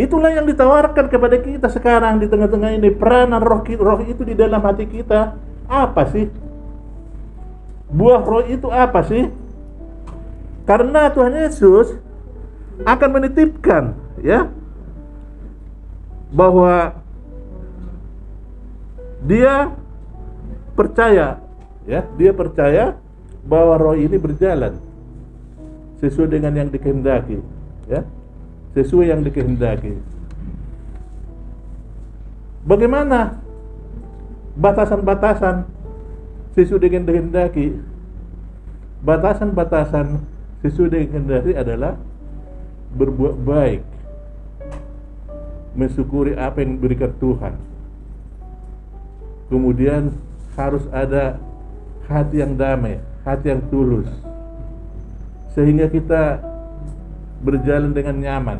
Itulah 0.00 0.40
yang 0.40 0.48
ditawarkan 0.48 1.12
kepada 1.12 1.36
kita 1.36 1.68
sekarang 1.68 2.16
di 2.16 2.32
tengah-tengah 2.32 2.72
ini 2.80 2.88
peranan 2.88 3.44
roh 3.44 3.60
roh 3.60 4.00
itu 4.00 4.24
di 4.24 4.32
dalam 4.32 4.64
hati 4.64 4.88
kita 4.88 5.36
apa 5.68 6.02
sih? 6.08 6.32
Buah 7.92 8.24
roh 8.24 8.44
itu 8.48 8.72
apa 8.72 9.04
sih? 9.04 9.28
Karena 10.64 11.12
Tuhan 11.12 11.44
Yesus 11.44 11.92
akan 12.88 13.20
menitipkan 13.20 13.92
ya 14.24 14.48
bahwa 16.30 16.98
dia 19.26 19.74
percaya 20.74 21.40
ya 21.86 22.04
dia 22.18 22.32
percaya 22.34 22.98
bahwa 23.46 23.78
roh 23.78 23.96
ini 23.96 24.18
berjalan 24.18 24.76
sesuai 26.02 26.28
dengan 26.28 26.52
yang 26.52 26.68
dikehendaki 26.68 27.40
ya 27.86 28.04
sesuai 28.76 29.08
yang 29.08 29.24
dikehendaki. 29.24 29.96
Bagaimana 32.68 33.40
batasan-batasan 34.58 35.64
sesuai 36.52 36.82
dengan 36.84 37.08
dikehendaki? 37.08 37.72
Batasan-batasan 39.00 40.20
sesuai 40.60 40.92
dengan 40.92 41.04
dikehendaki 41.08 41.52
adalah 41.56 41.96
berbuat 42.92 43.34
baik 43.48 43.95
mensyukuri 45.76 46.32
apa 46.34 46.64
yang 46.64 46.80
diberikan 46.80 47.12
Tuhan. 47.20 47.54
Kemudian 49.52 50.10
harus 50.56 50.82
ada 50.90 51.38
hati 52.08 52.42
yang 52.42 52.56
damai 52.56 52.98
hati 53.26 53.50
yang 53.50 53.62
tulus. 53.68 54.08
Sehingga 55.52 55.90
kita 55.90 56.40
berjalan 57.42 57.92
dengan 57.92 58.16
nyaman 58.22 58.58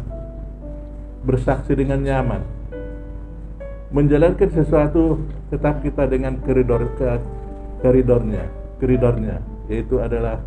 bersaksi 1.22 1.74
dengan 1.74 2.02
nyaman. 2.02 2.42
Menjalankan 3.94 4.50
sesuatu 4.50 5.22
tetap 5.48 5.78
kita 5.80 6.10
dengan 6.10 6.42
koridor 6.42 6.90
koridornya 7.78 8.50
koridornya 8.82 9.38
yaitu 9.70 10.02
adalah 10.02 10.42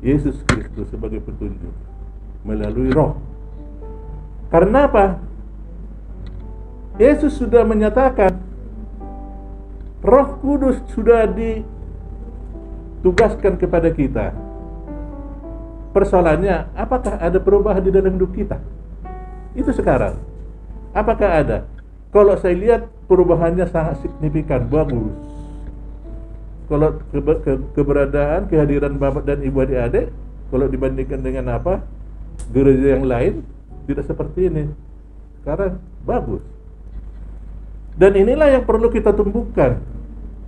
Yesus 0.00 0.38
Kristus 0.46 0.86
sebagai 0.94 1.18
petunjuk 1.18 1.74
melalui 2.46 2.94
roh. 2.94 3.18
Karena 4.54 4.86
apa 4.86 5.18
Yesus 7.00 7.40
sudah 7.40 7.64
menyatakan 7.64 8.36
Roh 10.04 10.36
Kudus 10.44 10.84
sudah 10.92 11.24
ditugaskan 11.24 13.56
kepada 13.56 13.88
kita. 13.88 14.36
Persoalannya, 15.96 16.68
apakah 16.76 17.16
ada 17.16 17.40
perubahan 17.40 17.80
di 17.80 17.88
dalam 17.88 18.20
hidup 18.20 18.36
kita? 18.36 18.60
Itu 19.56 19.72
sekarang. 19.72 20.20
Apakah 20.92 21.40
ada? 21.40 21.64
Kalau 22.12 22.36
saya 22.36 22.52
lihat 22.52 22.84
perubahannya 23.08 23.64
sangat 23.72 24.04
signifikan, 24.04 24.68
bagus. 24.68 25.16
Kalau 26.68 27.00
ke 27.10 27.18
ke 27.42 27.58
keberadaan, 27.80 28.46
kehadiran 28.46 28.94
bapak 29.00 29.24
dan 29.24 29.40
ibu 29.40 29.64
adik-adik, 29.64 30.12
kalau 30.52 30.68
dibandingkan 30.68 31.24
dengan 31.24 31.56
apa 31.56 31.80
gereja 32.52 33.00
yang 33.00 33.08
lain, 33.08 33.40
tidak 33.88 34.04
seperti 34.04 34.52
ini. 34.52 34.68
Sekarang 35.40 35.80
bagus. 36.04 36.59
Dan 38.00 38.16
inilah 38.16 38.48
yang 38.48 38.64
perlu 38.64 38.88
kita 38.88 39.12
tumbuhkan 39.12 39.76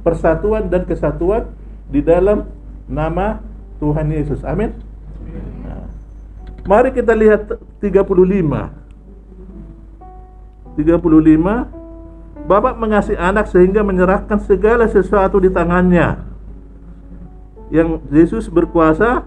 persatuan 0.01 0.73
dan 0.73 0.89
kesatuan 0.89 1.53
di 1.93 2.01
dalam 2.01 2.49
nama 2.89 3.45
Tuhan 3.77 4.09
Yesus. 4.09 4.41
Amin. 4.41 4.73
Mari 6.65 6.97
kita 6.97 7.13
lihat 7.13 7.61
35. 7.85 7.93
35 10.81 11.83
Bapak 12.43 12.75
mengasihi 12.75 13.15
anak 13.15 13.47
sehingga 13.55 13.87
menyerahkan 13.87 14.43
segala 14.43 14.91
sesuatu 14.91 15.39
di 15.39 15.47
tangannya. 15.47 16.19
Yang 17.71 18.03
Yesus 18.11 18.45
berkuasa 18.51 19.23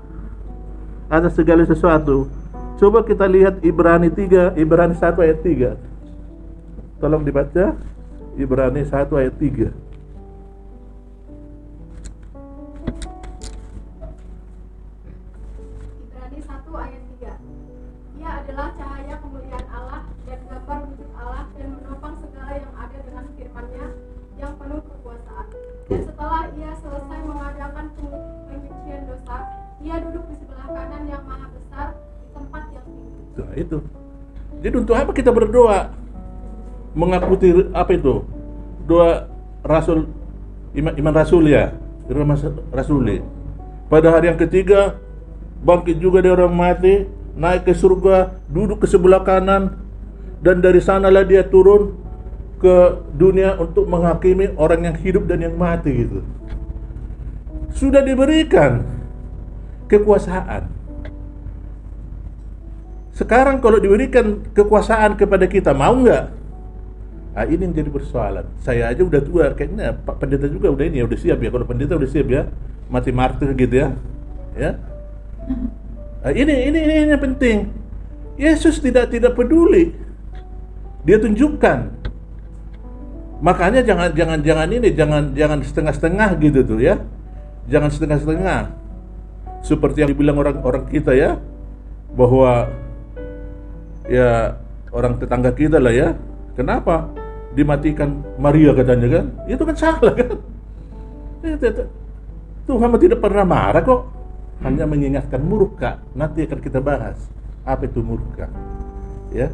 atas 1.08 1.34
segala 1.38 1.64
sesuatu. 1.64 2.28
Coba 2.76 3.08
kita 3.08 3.24
lihat 3.24 3.64
Ibrani 3.64 4.12
3, 4.12 4.60
Ibrani 4.60 5.00
1 5.00 5.16
ayat 5.24 5.40
3. 5.40 7.00
Tolong 7.00 7.24
dibaca. 7.24 7.95
Ibrani 8.36 8.84
1 8.84 9.08
ayat 9.16 9.36
3. 9.40 9.72
Ibrani 16.04 16.40
1 16.44 16.52
ayat 16.76 17.04
3. 17.16 17.32
Ia 18.20 18.30
adalah 18.44 18.76
cahaya 18.76 19.16
kemuliaan 19.24 19.68
Allah 19.72 20.04
dan 20.28 20.40
gambar 20.52 20.80
wujud 20.84 21.10
Allah 21.16 21.48
dan 21.56 21.80
menopang 21.80 22.20
segala 22.20 22.60
yang 22.60 22.74
ada 22.76 22.98
dengan 23.08 23.24
firman-Nya 23.40 23.88
yang 24.36 24.52
penuh 24.60 24.84
kekuasaan. 24.84 25.48
Dan 25.88 26.02
setelah 26.04 26.44
ia 26.60 26.72
selesai 26.76 27.20
mengadakan 27.24 27.86
penyucian 28.52 29.02
dosa, 29.16 29.38
ia 29.80 29.96
duduk 30.04 30.28
di 30.28 30.36
sebelah 30.44 30.68
kanan 30.76 31.08
yang 31.08 31.24
maha 31.24 31.48
besar 31.56 31.88
di 31.96 32.28
tempat 32.36 32.64
yang 32.76 32.84
tinggi. 32.84 33.16
Nah, 33.40 33.54
itu. 33.56 33.78
Jadi 34.60 34.76
untuk 34.76 34.96
apa 35.00 35.16
kita 35.16 35.32
berdoa? 35.32 36.04
Mengakuti 36.96 37.52
apa 37.76 37.92
itu? 37.92 38.24
Doa 38.88 39.28
Rasul 39.62 40.08
iman, 40.80 40.94
iman 40.96 41.14
Rasul 41.14 41.44
ya, 41.52 41.76
iman 42.08 42.38
Rasuli. 42.72 43.20
Pada 43.92 44.10
hari 44.16 44.32
yang 44.32 44.40
ketiga 44.40 44.98
bangkit 45.62 45.98
juga 46.00 46.24
dari 46.24 46.34
orang 46.34 46.56
mati, 46.56 47.06
naik 47.36 47.68
ke 47.68 47.74
surga, 47.76 48.40
duduk 48.50 48.84
ke 48.84 48.88
sebelah 48.88 49.22
kanan 49.22 49.76
dan 50.40 50.62
dari 50.62 50.80
sanalah 50.80 51.26
dia 51.26 51.44
turun 51.46 51.98
ke 52.60 52.76
dunia 53.18 53.60
untuk 53.60 53.86
menghakimi 53.90 54.56
orang 54.56 54.90
yang 54.90 54.96
hidup 54.98 55.28
dan 55.28 55.44
yang 55.44 55.56
mati 55.60 56.08
gitu. 56.08 56.24
Sudah 57.76 58.00
diberikan 58.00 58.88
kekuasaan. 59.92 60.72
Sekarang 63.16 63.64
kalau 63.64 63.80
diberikan 63.80 64.44
kekuasaan 64.52 65.16
kepada 65.16 65.48
kita, 65.48 65.72
mau 65.72 65.96
nggak? 65.96 66.45
Ah, 67.36 67.44
ini 67.44 67.68
yang 67.68 67.76
jadi 67.76 67.92
persoalan. 67.92 68.48
Saya 68.64 68.88
aja 68.88 69.04
udah 69.04 69.20
tua, 69.20 69.52
kayaknya 69.52 69.92
Pak 69.92 70.24
Pendeta 70.24 70.48
juga 70.48 70.72
udah 70.72 70.88
ini 70.88 71.04
ya, 71.04 71.06
udah 71.06 71.20
siap 71.20 71.44
ya. 71.44 71.52
Kalau 71.52 71.68
pendeta 71.68 72.00
udah 72.00 72.08
siap 72.08 72.32
ya, 72.32 72.48
mati 72.88 73.12
martir 73.12 73.52
gitu 73.60 73.76
ya. 73.76 73.92
Ya. 74.56 74.80
Ah, 76.24 76.32
ini, 76.32 76.72
ini 76.72 76.80
ini 76.80 77.12
yang 77.12 77.20
penting. 77.20 77.76
Yesus 78.40 78.80
tidak 78.80 79.12
tidak 79.12 79.36
peduli. 79.36 79.92
Dia 81.04 81.20
tunjukkan. 81.20 82.08
Makanya 83.44 83.84
jangan 83.84 84.16
jangan 84.16 84.40
jangan 84.40 84.68
ini 84.72 84.90
jangan 84.96 85.36
jangan 85.36 85.60
setengah-setengah 85.60 86.30
gitu 86.40 86.60
tuh 86.64 86.80
ya. 86.80 87.04
Jangan 87.68 87.92
setengah-setengah. 87.92 88.62
Seperti 89.60 90.08
yang 90.08 90.10
dibilang 90.16 90.40
orang-orang 90.40 90.88
kita 90.88 91.12
ya 91.12 91.36
bahwa 92.16 92.72
ya 94.08 94.56
orang 94.96 95.20
tetangga 95.20 95.52
kita 95.52 95.84
lah 95.84 95.92
ya. 95.92 96.16
Kenapa 96.56 97.12
dimatikan 97.56 98.22
Maria 98.36 98.76
katanya 98.76 99.08
kan? 99.08 99.26
Itu 99.48 99.64
kan 99.64 99.76
salah 99.80 100.14
kan? 100.14 100.38
Tuhan 102.66 102.90
tidak 103.00 103.20
pernah 103.24 103.46
marah 103.48 103.82
kok. 103.82 104.02
Hanya 104.64 104.88
mengingatkan 104.88 105.44
murka. 105.44 106.00
Nanti 106.16 106.48
akan 106.48 106.60
kita 106.60 106.80
bahas 106.80 107.20
apa 107.66 107.88
itu 107.88 108.00
murka. 108.00 108.48
Ya. 109.34 109.52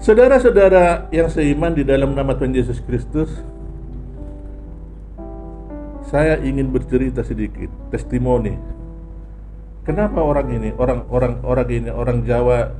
Saudara-saudara 0.00 1.12
yang 1.12 1.28
seiman 1.28 1.76
di 1.76 1.84
dalam 1.84 2.16
nama 2.16 2.32
Tuhan 2.32 2.56
Yesus 2.56 2.80
Kristus, 2.80 3.28
saya 6.08 6.40
ingin 6.40 6.72
bercerita 6.72 7.20
sedikit 7.22 7.68
testimoni. 7.92 8.56
Kenapa 9.84 10.24
orang 10.24 10.48
ini, 10.50 10.70
orang 10.74 11.06
orang 11.12 11.34
orang 11.44 11.68
ini, 11.68 11.90
orang 11.92 12.18
Jawa 12.24 12.72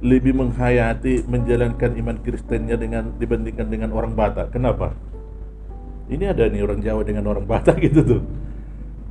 lebih 0.00 0.32
menghayati 0.32 1.28
menjalankan 1.28 1.92
iman 2.00 2.16
Kristennya 2.24 2.80
dengan 2.80 3.12
dibandingkan 3.20 3.68
dengan 3.68 3.92
orang 3.92 4.16
Batak. 4.16 4.56
Kenapa? 4.56 4.96
Ini 6.08 6.32
ada 6.32 6.48
nih 6.48 6.64
orang 6.64 6.80
Jawa 6.80 7.04
dengan 7.04 7.28
orang 7.28 7.44
Batak 7.44 7.76
gitu 7.86 8.00
tuh. 8.02 8.22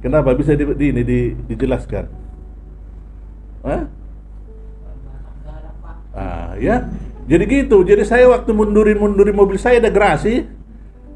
Kenapa 0.01 0.33
bisa 0.33 0.57
di, 0.57 0.65
di 0.65 0.85
ini 0.89 1.01
di, 1.05 1.19
dijelaskan? 1.45 2.05
Hah? 3.63 3.83
Ah, 6.15 6.51
ya. 6.57 6.89
Jadi 7.29 7.43
gitu. 7.45 7.85
Jadi 7.85 8.01
saya 8.01 8.25
waktu 8.25 8.49
mundurin 8.49 8.97
mundurin 8.97 9.37
mobil 9.37 9.61
saya 9.61 9.77
ada 9.77 9.93
gerasi, 9.93 10.49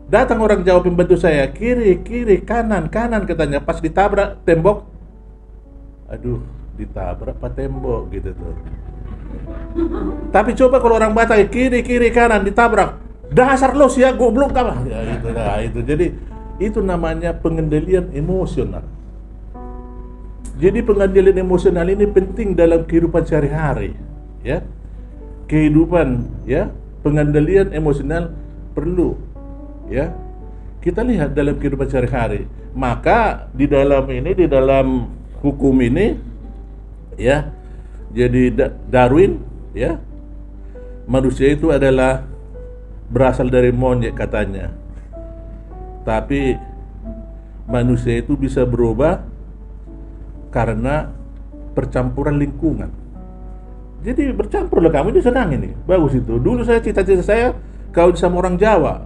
datang 0.05 0.45
orang 0.45 0.61
Jawa 0.61 0.85
pembantu 0.85 1.17
saya 1.17 1.49
kiri 1.49 1.97
kiri 2.05 2.45
kanan 2.45 2.93
kanan 2.93 3.25
katanya 3.25 3.57
pas 3.57 3.81
ditabrak 3.81 4.45
tembok, 4.45 4.85
aduh 6.05 6.45
ditabrak 6.77 7.33
apa 7.33 7.49
tembok 7.49 8.13
gitu 8.13 8.29
tuh. 8.37 8.53
Tapi 10.29 10.53
coba 10.53 10.77
kalau 10.77 11.01
orang 11.01 11.17
Batak 11.17 11.49
kiri 11.49 11.81
kiri 11.81 12.13
kanan 12.13 12.45
ditabrak, 12.45 13.01
dasar 13.33 13.73
lo 13.73 13.89
sih 13.89 14.05
ya 14.05 14.13
goblok 14.13 14.53
apa? 14.53 14.85
Ya 14.85 15.01
itu 15.17 15.27
nah, 15.33 15.57
itu. 15.61 15.79
Jadi 15.81 16.05
itu 16.61 16.79
namanya 16.81 17.33
pengendalian 17.33 18.13
emosional. 18.13 18.85
Jadi 20.61 20.85
pengendalian 20.85 21.41
emosional 21.41 21.89
ini 21.89 22.05
penting 22.05 22.53
dalam 22.53 22.85
kehidupan 22.85 23.25
sehari-hari, 23.25 23.97
ya. 24.45 24.61
Kehidupan, 25.49 26.29
ya, 26.45 26.69
pengendalian 27.01 27.73
emosional 27.73 28.29
perlu, 28.77 29.17
ya. 29.89 30.13
Kita 30.77 31.01
lihat 31.01 31.33
dalam 31.33 31.57
kehidupan 31.57 31.89
sehari-hari. 31.89 32.45
Maka 32.77 33.49
di 33.49 33.65
dalam 33.65 34.05
ini, 34.13 34.31
di 34.37 34.45
dalam 34.45 35.09
hukum 35.41 35.73
ini, 35.81 36.13
ya, 37.17 37.49
jadi 38.13 38.53
Darwin 38.93 39.41
ya 39.73 39.97
manusia 41.09 41.49
itu 41.49 41.73
adalah 41.73 42.21
berasal 43.09 43.49
dari 43.49 43.73
monyet 43.73 44.13
katanya. 44.13 44.69
Tapi 46.05 46.53
manusia 47.65 48.21
itu 48.21 48.37
bisa 48.37 48.69
berubah 48.69 49.25
karena 50.53 51.09
percampuran 51.73 52.37
lingkungan. 52.37 52.93
Jadi 54.03 54.35
bercampur 54.35 54.83
lah 54.83 54.91
kamu 54.91 55.15
ini 55.15 55.21
senang 55.23 55.49
ini 55.57 55.69
bagus 55.89 56.13
itu. 56.13 56.37
Dulu 56.37 56.61
saya 56.61 56.83
cita-cita 56.83 57.23
saya 57.25 57.57
kau 57.89 58.13
sama 58.13 58.45
orang 58.45 58.61
Jawa. 58.61 59.01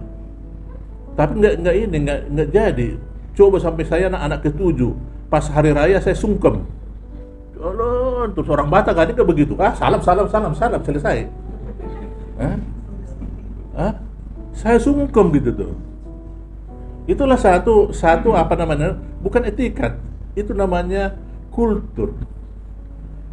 Tapi 1.16 1.32
nggak 1.38 1.54
nggak 1.64 1.76
ini 1.80 1.96
nggak 2.04 2.20
nggak 2.28 2.48
jadi. 2.52 2.88
Coba 3.32 3.56
sampai 3.62 3.86
saya 3.88 4.12
anak-anak 4.12 4.40
ketujuh. 4.44 4.92
Pas 5.32 5.46
hari 5.48 5.70
raya 5.72 5.96
saya 6.02 6.18
sungkem 6.18 6.77
Allah, 8.28 8.36
terus 8.36 8.48
orang 8.52 8.68
Batak 8.68 8.92
kan 8.92 9.08
ke 9.08 9.24
begitu. 9.24 9.56
Ah, 9.56 9.72
salam, 9.72 10.04
salam, 10.04 10.28
salam, 10.28 10.52
salam, 10.52 10.80
selesai. 10.84 11.24
Hah? 12.36 12.56
Hah? 13.72 13.92
Saya 14.52 14.76
sungkem 14.76 15.32
gitu 15.32 15.50
tuh. 15.56 15.72
Itulah 17.08 17.40
satu 17.40 17.88
satu 17.88 18.36
apa 18.36 18.52
namanya? 18.52 19.00
Bukan 19.24 19.48
etikat. 19.48 19.96
Itu 20.36 20.52
namanya 20.52 21.16
kultur. 21.48 22.12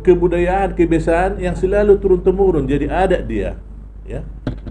Kebudayaan, 0.06 0.78
kebiasaan 0.78 1.44
yang 1.44 1.60
selalu 1.60 2.00
turun 2.00 2.22
temurun. 2.24 2.64
Jadi 2.70 2.88
ada 2.88 3.20
dia, 3.20 3.60
ya. 4.06 4.22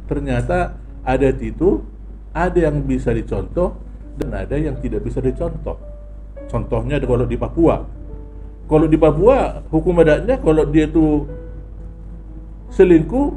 Ternyata 0.09 0.79
adat 1.05 1.43
itu 1.43 1.85
ada 2.33 2.55
yang 2.55 2.81
bisa 2.87 3.11
dicontoh 3.11 3.77
dan 4.17 4.31
ada 4.31 4.57
yang 4.57 4.79
tidak 4.79 5.05
bisa 5.05 5.19
dicontoh. 5.19 5.75
Contohnya 6.47 7.03
kalau 7.03 7.27
di 7.27 7.35
Papua, 7.35 7.83
kalau 8.65 8.87
di 8.89 8.97
Papua 8.97 9.61
hukum 9.69 10.01
adatnya 10.01 10.41
kalau 10.41 10.65
dia 10.65 10.89
itu 10.89 11.29
selingkuh 12.73 13.37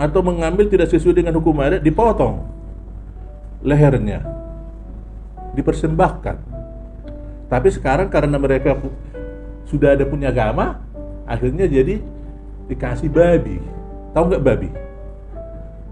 atau 0.00 0.20
mengambil 0.24 0.70
tidak 0.70 0.88
sesuai 0.88 1.20
dengan 1.20 1.36
hukum 1.36 1.58
adat 1.60 1.84
dipotong 1.84 2.40
lehernya 3.60 4.24
dipersembahkan. 5.52 6.36
Tapi 7.50 7.68
sekarang 7.74 8.08
karena 8.08 8.38
mereka 8.38 8.78
sudah 9.66 9.98
ada 9.98 10.06
punya 10.06 10.30
agama 10.30 10.78
akhirnya 11.26 11.66
jadi 11.66 11.98
dikasih 12.70 13.10
babi. 13.10 13.58
Tahu 14.14 14.24
nggak 14.30 14.44
babi? 14.46 14.70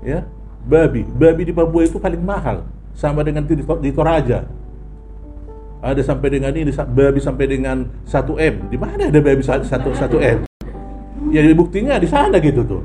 Ya 0.06 0.22
babi. 0.64 1.02
Babi 1.02 1.42
di 1.50 1.52
Papua 1.52 1.82
itu 1.82 1.98
paling 1.98 2.22
mahal 2.22 2.62
sama 2.94 3.26
dengan 3.26 3.42
di 3.82 3.90
Toraja 3.90 4.46
ada 5.78 6.02
sampai 6.02 6.28
dengan 6.34 6.50
ini 6.50 6.74
babi 6.74 7.22
sampai 7.22 7.46
dengan 7.46 7.86
1 8.02 8.34
m. 8.34 8.54
Di 8.70 8.76
mana 8.78 9.06
ada 9.06 9.20
babi 9.22 9.42
satu 9.42 9.94
satu 9.94 10.18
m? 10.18 10.46
Ya 11.30 11.42
buktinya 11.54 11.98
di 12.02 12.08
sana 12.10 12.42
gitu 12.42 12.66
tuh. 12.66 12.82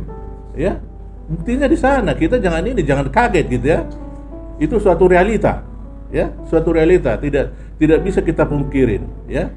Ya 0.53 0.77
buktinya 1.25 1.65
di 1.65 1.77
sana. 1.77 2.13
Kita 2.13 2.38
jangan 2.38 2.62
ini 2.65 2.82
jangan 2.86 3.10
kaget 3.10 3.45
gitu 3.49 3.65
ya. 3.65 3.79
Itu 4.62 4.77
suatu 4.77 5.10
realita. 5.10 5.65
Ya 6.13 6.29
suatu 6.45 6.69
realita. 6.69 7.17
Tidak 7.17 7.77
tidak 7.82 7.99
bisa 8.06 8.21
kita 8.21 8.45
pungkirin 8.45 9.10
ya. 9.25 9.49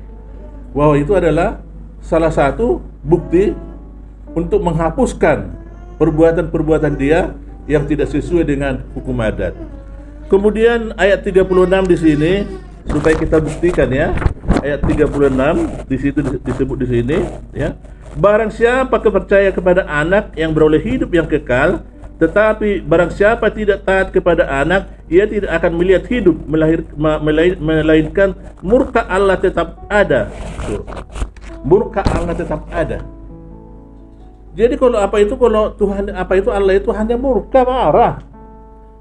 Bahwa 0.72 0.96
itu 0.96 1.12
adalah 1.12 1.60
salah 2.00 2.32
satu 2.32 2.80
bukti 3.04 3.52
untuk 4.32 4.64
menghapuskan 4.64 5.48
perbuatan-perbuatan 5.96 6.94
dia 6.96 7.32
yang 7.66 7.84
tidak 7.84 8.08
sesuai 8.12 8.44
dengan 8.44 8.84
hukum 8.92 9.16
adat. 9.20 9.56
Kemudian 10.26 10.92
ayat 10.98 11.22
36 11.22 11.46
di 11.86 11.96
sini 11.96 12.32
supaya 12.90 13.14
kita 13.18 13.36
buktikan 13.42 13.88
ya. 13.90 14.14
Ayat 14.62 14.82
36 14.82 15.86
di 15.86 15.96
situ 16.00 16.18
disebut 16.42 16.76
di 16.82 16.86
sini 16.88 17.18
ya. 17.54 17.76
Barang 18.16 18.48
siapa 18.48 18.96
kepercaya 18.98 19.52
kepada 19.52 19.84
anak 19.84 20.32
yang 20.34 20.56
beroleh 20.56 20.80
hidup 20.80 21.12
yang 21.12 21.28
kekal 21.28 21.84
tetapi 22.16 22.80
barang 22.80 23.12
siapa 23.12 23.52
tidak 23.52 23.84
taat 23.84 24.08
kepada 24.08 24.48
anak 24.48 24.88
ia 25.12 25.28
tidak 25.28 25.52
akan 25.52 25.76
melihat 25.76 26.08
hidup 26.08 26.32
melahir, 26.48 26.80
melainkan 27.60 28.32
murka 28.64 29.04
Allah 29.04 29.36
tetap 29.36 29.84
ada. 29.92 30.32
Murka 31.60 32.00
Allah 32.08 32.32
tetap 32.32 32.64
ada. 32.72 33.04
Jadi 34.56 34.80
kalau 34.80 34.96
apa 34.96 35.20
itu 35.20 35.36
kalau 35.36 35.76
Tuhan 35.76 36.08
apa 36.16 36.32
itu 36.40 36.48
Allah 36.48 36.80
itu 36.80 36.88
hanya 36.88 37.20
murka 37.20 37.68
marah. 37.68 38.24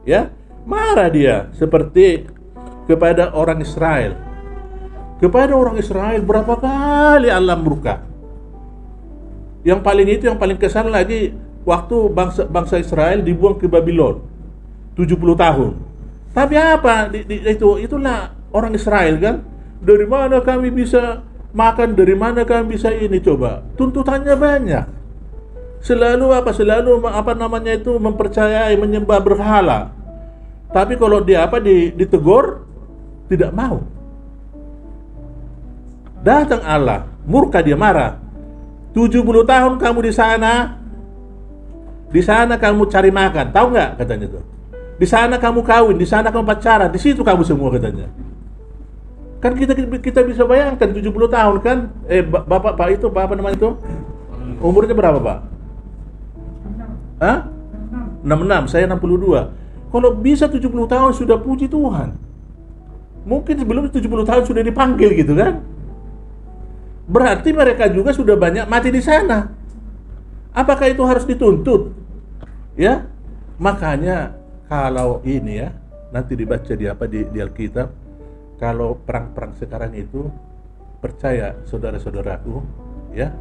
Ya 0.04 0.36
marah 0.68 1.08
dia. 1.08 1.48
Seperti 1.56 2.28
kepada 2.86 3.34
orang 3.34 3.62
Israel. 3.62 4.18
Kepada 5.18 5.56
orang 5.56 5.80
Israel 5.82 6.22
berapa 6.22 6.54
kali 6.60 7.30
Allah 7.32 7.58
murka. 7.58 8.04
Yang 9.66 9.82
paling 9.82 10.08
itu 10.12 10.24
yang 10.30 10.38
paling 10.38 10.62
kesan 10.62 10.94
lagi 10.94 11.34
waktu 11.66 11.98
bangsa 12.14 12.46
bangsa 12.46 12.78
Israel 12.78 13.26
dibuang 13.26 13.58
ke 13.58 13.66
Babylon 13.66 14.22
70 14.94 15.18
tahun. 15.34 15.72
Tapi 16.36 16.56
apa? 16.60 17.10
Di, 17.10 17.26
di, 17.26 17.36
itu 17.48 17.82
itulah 17.82 18.30
orang 18.54 18.78
Israel 18.78 19.18
kan? 19.18 19.36
Dari 19.82 20.06
mana 20.06 20.44
kami 20.44 20.70
bisa 20.70 21.24
makan? 21.56 21.96
Dari 21.98 22.14
mana 22.14 22.46
kami 22.46 22.78
bisa 22.78 22.94
ini? 22.94 23.18
Coba 23.24 23.66
tuntutannya 23.80 24.36
banyak. 24.38 24.86
Selalu 25.82 26.28
apa? 26.34 26.52
Selalu 26.54 27.02
apa 27.08 27.34
namanya 27.34 27.74
itu 27.74 27.98
mempercayai 27.98 28.76
menyembah 28.78 29.22
berhala. 29.24 29.94
Tapi 30.70 31.00
kalau 31.00 31.24
dia 31.24 31.48
apa? 31.48 31.58
Ditegur 31.62 32.65
tidak 33.30 33.52
mau. 33.52 33.82
Datang 36.26 36.62
Allah, 36.66 37.06
murka 37.26 37.62
dia 37.62 37.78
marah. 37.78 38.18
70 38.96 39.22
tahun 39.46 39.74
kamu 39.78 40.00
di 40.10 40.14
sana, 40.16 40.54
Di 42.06 42.24
sana 42.24 42.56
kamu 42.56 42.88
cari 42.88 43.12
makan, 43.12 43.52
tahu 43.52 43.76
nggak 43.76 44.00
katanya 44.00 44.40
tuh. 44.40 44.44
Di 44.96 45.04
sana 45.04 45.36
kamu 45.36 45.68
kawin, 45.68 46.00
di 46.00 46.08
sana 46.08 46.32
kamu 46.32 46.48
pacaran, 46.48 46.88
di 46.88 46.96
situ 46.96 47.20
kamu 47.28 47.44
semua 47.44 47.68
katanya. 47.76 48.08
Kan 49.44 49.52
kita 49.60 49.76
kita 50.00 50.24
bisa 50.24 50.48
bayangkan 50.48 50.96
70 50.96 51.12
tahun 51.28 51.56
kan? 51.60 51.78
Eh 52.08 52.24
ba- 52.24 52.48
Bapak 52.48 52.80
Pak 52.80 52.88
itu 52.96 53.12
Bapak 53.12 53.36
namanya 53.36 53.60
itu 53.60 53.70
umurnya 54.64 54.96
berapa, 54.96 55.20
Pak? 55.20 55.40
Hah? 57.20 57.38
66, 58.24 58.72
saya 58.72 58.88
62. 58.88 59.52
Kalau 59.92 60.10
bisa 60.16 60.48
70 60.48 60.88
tahun 60.88 61.12
sudah 61.12 61.36
puji 61.36 61.68
Tuhan. 61.68 62.16
Mungkin 63.26 63.58
sebelum 63.58 63.90
70 63.90 64.06
tahun 64.06 64.44
sudah 64.46 64.62
dipanggil 64.62 65.10
gitu 65.18 65.34
kan? 65.34 65.66
Berarti 67.10 67.50
mereka 67.54 67.90
juga 67.90 68.14
sudah 68.14 68.38
banyak 68.38 68.66
mati 68.70 68.90
di 68.94 69.02
sana. 69.02 69.50
Apakah 70.54 70.88
itu 70.90 71.02
harus 71.04 71.26
dituntut? 71.26 71.94
Ya, 72.78 73.10
makanya 73.58 74.38
kalau 74.70 75.22
ini 75.26 75.64
ya 75.64 75.70
nanti 76.14 76.38
dibaca 76.38 76.74
di 76.74 76.86
apa 76.88 77.06
di, 77.10 77.28
di 77.28 77.40
Alkitab, 77.44 77.88
kalau 78.62 78.96
perang-perang 79.04 79.52
sekarang 79.60 79.92
itu 79.98 80.32
percaya 81.04 81.60
saudara-saudaraku, 81.68 82.64
ya, 83.12 83.36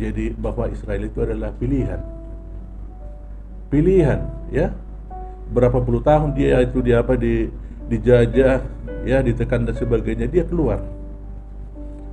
jadi 0.00 0.32
bahwa 0.34 0.66
Israel 0.72 1.06
itu 1.06 1.18
adalah 1.22 1.52
pilihan, 1.54 2.00
pilihan, 3.68 4.20
ya. 4.50 4.72
Berapa 5.44 5.76
puluh 5.84 6.00
tahun 6.00 6.32
dia 6.32 6.64
itu 6.64 6.80
dia 6.80 7.04
apa 7.04 7.20
di 7.20 7.52
dijajah, 7.86 8.64
ya, 9.04 9.22
ditekan 9.22 9.68
dan 9.68 9.76
sebagainya, 9.76 10.26
dia 10.26 10.44
keluar. 10.44 10.80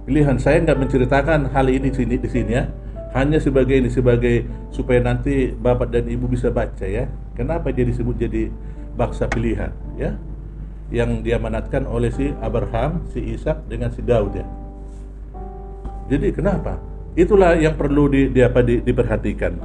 Pilihan 0.06 0.38
saya 0.38 0.60
nggak 0.62 0.80
menceritakan 0.80 1.52
hal 1.56 1.68
ini 1.72 1.90
sini 1.94 2.16
di 2.20 2.30
sini 2.30 2.52
ya, 2.52 2.68
hanya 3.12 3.38
sebagai 3.44 3.76
ini 3.76 3.90
sebagai 3.92 4.48
supaya 4.72 5.04
nanti 5.04 5.52
bapak 5.52 5.92
dan 5.92 6.08
ibu 6.08 6.32
bisa 6.32 6.48
baca 6.48 6.88
ya 6.88 7.12
kenapa 7.36 7.68
dia 7.76 7.84
disebut 7.84 8.16
jadi 8.16 8.48
bangsa 8.96 9.28
pilihan 9.28 9.72
ya 10.00 10.16
yang 10.92 11.24
diamanatkan 11.24 11.88
oleh 11.88 12.12
si 12.12 12.36
Abraham, 12.44 13.08
si 13.16 13.24
Ishak 13.32 13.64
dengan 13.72 13.96
si 13.96 14.04
Daud 14.04 14.36
ya. 14.36 14.44
Jadi 16.12 16.36
kenapa? 16.36 16.76
Itulah 17.16 17.56
yang 17.56 17.80
perlu 17.80 18.12
di, 18.12 18.28
di 18.28 18.44
apa 18.44 18.60
di, 18.60 18.84
diperhatikan, 18.84 19.56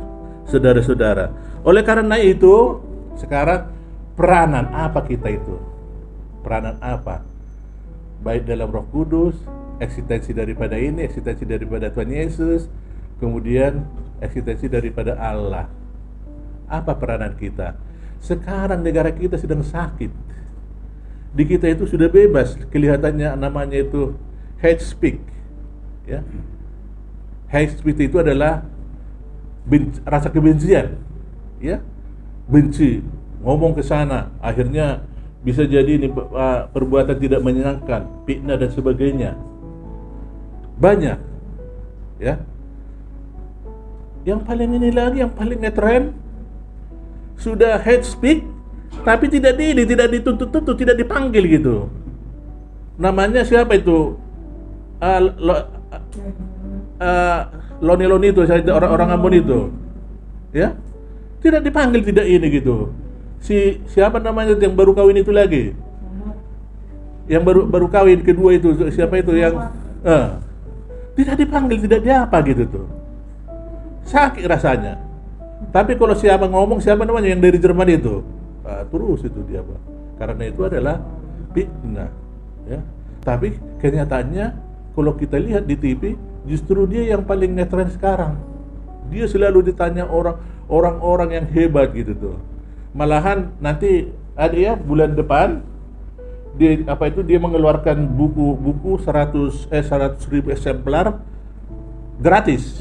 saudara-saudara. 0.47 1.27
Oleh 1.67 1.83
karena 1.83 2.15
itu, 2.23 2.79
sekarang 3.19 3.75
peranan 4.15 4.71
apa 4.71 5.03
kita 5.03 5.27
itu? 5.35 5.59
Peranan 6.47 6.79
apa? 6.79 7.27
Baik 8.23 8.47
dalam 8.47 8.71
Roh 8.71 8.87
Kudus, 8.95 9.35
eksistensi 9.83 10.31
daripada 10.31 10.79
ini, 10.79 11.03
eksistensi 11.03 11.43
daripada 11.43 11.91
Tuhan 11.91 12.07
Yesus, 12.07 12.71
kemudian 13.19 13.83
eksistensi 14.23 14.71
daripada 14.71 15.19
Allah. 15.19 15.67
Apa 16.71 16.95
peranan 16.95 17.35
kita? 17.35 17.75
Sekarang 18.23 18.87
negara 18.87 19.11
kita 19.11 19.35
sedang 19.35 19.67
sakit. 19.67 20.15
Di 21.35 21.43
kita 21.51 21.67
itu 21.67 21.83
sudah 21.91 22.07
bebas, 22.07 22.55
kelihatannya 22.71 23.35
namanya 23.35 23.83
itu 23.83 24.15
hate 24.63 24.87
speak. 24.87 25.19
Ya. 26.07 26.23
Hate 27.51 27.75
speech 27.75 28.07
itu 28.07 28.23
adalah 28.23 28.63
ben- 29.67 29.99
rasa 30.07 30.31
kebencian. 30.31 30.95
Ya. 31.59 31.83
Benci, 32.47 33.03
ngomong 33.43 33.75
ke 33.75 33.83
sana, 33.83 34.31
akhirnya 34.39 35.03
bisa 35.47 35.63
jadi 35.63 35.87
ini 35.95 36.11
uh, 36.11 36.67
perbuatan 36.75 37.23
tidak 37.23 37.39
menyenangkan, 37.39 38.11
fitnah 38.27 38.59
dan 38.59 38.67
sebagainya. 38.75 39.39
Banyak. 40.83 41.19
Ya. 42.19 42.43
Yang 44.27 44.43
paling 44.43 44.75
ini 44.75 44.91
lagi, 44.91 45.23
yang 45.23 45.31
paling 45.31 45.63
ngetren 45.63 46.19
sudah 47.39 47.79
head 47.79 48.03
speak, 48.03 48.43
tapi 49.07 49.31
tidak 49.31 49.55
di 49.55 49.87
tidak 49.87 50.11
dituntut-tuntut, 50.19 50.75
tidak 50.83 50.99
dipanggil 50.99 51.47
gitu. 51.47 51.87
Namanya 52.99 53.47
siapa 53.47 53.79
itu? 53.79 54.19
Uh, 54.99 55.21
lo, 55.39 55.55
uh, 56.99 57.41
Loni 57.79 58.07
Loni 58.09 58.35
itu, 58.35 58.43
orang-orang 58.73 59.15
Ambon 59.15 59.35
itu, 59.37 59.59
ya, 60.51 60.75
tidak 61.39 61.63
dipanggil, 61.63 62.03
tidak 62.03 62.27
ini 62.27 62.47
gitu. 62.51 62.91
Si 63.47 63.79
siapa 63.95 64.19
namanya 64.19 64.59
yang 64.59 64.75
baru 64.75 64.91
kawin 64.91 65.23
itu 65.23 65.31
lagi? 65.31 65.71
Yang 67.31 67.43
baru 67.47 67.61
baru 67.71 67.87
kawin 67.87 68.21
kedua 68.27 68.59
itu 68.59 68.75
siapa 68.91 69.23
itu 69.23 69.39
yang 69.39 69.71
uh, 70.03 70.43
tidak 71.15 71.39
dipanggil, 71.39 71.79
tidak 71.79 72.03
diapa 72.03 72.43
gitu 72.43 72.67
tuh 72.67 72.87
sakit 74.07 74.47
rasanya. 74.47 74.95
Tapi 75.75 75.99
kalau 75.99 76.15
siapa 76.15 76.47
ngomong 76.47 76.79
siapa 76.81 77.03
namanya 77.03 77.35
yang 77.35 77.43
dari 77.43 77.59
Jerman 77.59 77.91
itu, 77.91 78.23
ah, 78.63 78.87
terus 78.87 79.21
itu 79.27 79.41
dia 79.45 79.61
pak. 79.61 79.81
Karena 80.17 80.43
itu 80.49 80.61
adalah 80.65 80.97
fitnah. 81.53 82.11
Ya. 82.65 82.81
Tapi 83.21 83.59
kenyataannya 83.83 84.47
kalau 84.95 85.13
kita 85.19 85.37
lihat 85.37 85.67
di 85.69 85.77
TV, 85.77 86.15
justru 86.47 86.87
dia 86.89 87.13
yang 87.13 87.27
paling 87.27 87.53
netral 87.53 87.91
sekarang. 87.91 88.39
Dia 89.11 89.27
selalu 89.29 89.71
ditanya 89.75 90.07
orang 90.09 90.41
orang-orang 90.71 91.43
yang 91.43 91.47
hebat 91.51 91.93
gitu 91.93 92.15
tuh. 92.17 92.37
Malahan 92.97 93.53
nanti 93.61 94.09
ada 94.33 94.57
ya 94.57 94.73
bulan 94.73 95.13
depan 95.13 95.61
dia 96.57 96.81
apa 96.89 97.13
itu 97.13 97.21
dia 97.21 97.37
mengeluarkan 97.37 98.09
buku-buku 98.17 98.97
100 99.05 99.69
eh 99.69 99.85
100 99.85 100.33
ribu 100.33 100.49
eksemplar 100.49 101.21
gratis 102.17 102.81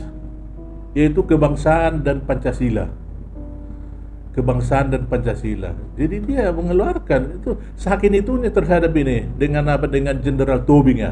yaitu 0.95 1.19
kebangsaan 1.28 1.99
dan 1.99 2.23
Pancasila. 2.23 2.88
Kebangsaan 4.32 4.95
dan 4.95 5.04
Pancasila. 5.08 5.75
Jadi 5.99 6.23
dia 6.23 6.47
mengeluarkan 6.56 7.43
itu 7.43 7.60
saking 7.75 8.19
itunya 8.19 8.51
terhadap 8.51 8.95
ini 8.95 9.28
dengan 9.36 9.67
apa 9.67 9.91
dengan 9.91 10.15
Jenderal 10.23 10.63
Tobing 10.63 11.04
ya. 11.04 11.12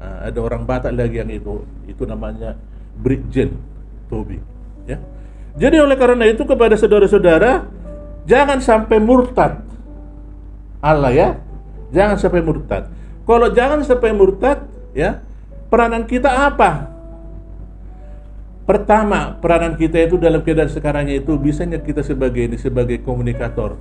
Nah, 0.00 0.32
ada 0.32 0.40
orang 0.40 0.64
Batak 0.64 0.96
lagi 0.96 1.20
yang 1.20 1.28
itu 1.28 1.64
itu 1.84 2.08
namanya 2.08 2.56
Brigjen 2.96 3.52
Tobing 4.08 4.40
ya. 4.88 4.96
Jadi 5.60 5.76
oleh 5.76 5.96
karena 6.00 6.24
itu 6.24 6.48
kepada 6.48 6.72
saudara-saudara 6.80 7.81
jangan 8.28 8.58
sampai 8.58 8.98
murtad. 9.02 9.62
Allah 10.82 11.12
ya. 11.14 11.28
Jangan 11.92 12.16
sampai 12.16 12.40
murtad. 12.40 12.88
Kalau 13.22 13.48
jangan 13.52 13.84
sampai 13.84 14.10
murtad 14.10 14.64
ya, 14.96 15.20
peranan 15.68 16.08
kita 16.08 16.50
apa? 16.50 16.90
Pertama, 18.62 19.36
peranan 19.42 19.74
kita 19.74 20.06
itu 20.06 20.16
dalam 20.16 20.40
keadaan 20.40 20.70
sekarang 20.70 21.10
itu 21.10 21.34
bisanya 21.36 21.82
kita 21.82 22.00
sebagai 22.00 22.46
ini 22.46 22.56
sebagai 22.56 23.02
komunikator. 23.02 23.76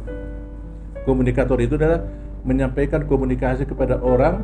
Komunikator 1.08 1.58
itu 1.62 1.77
adalah 1.77 2.06
menyampaikan 2.41 3.06
komunikasi 3.06 3.69
kepada 3.69 4.01
orang 4.01 4.41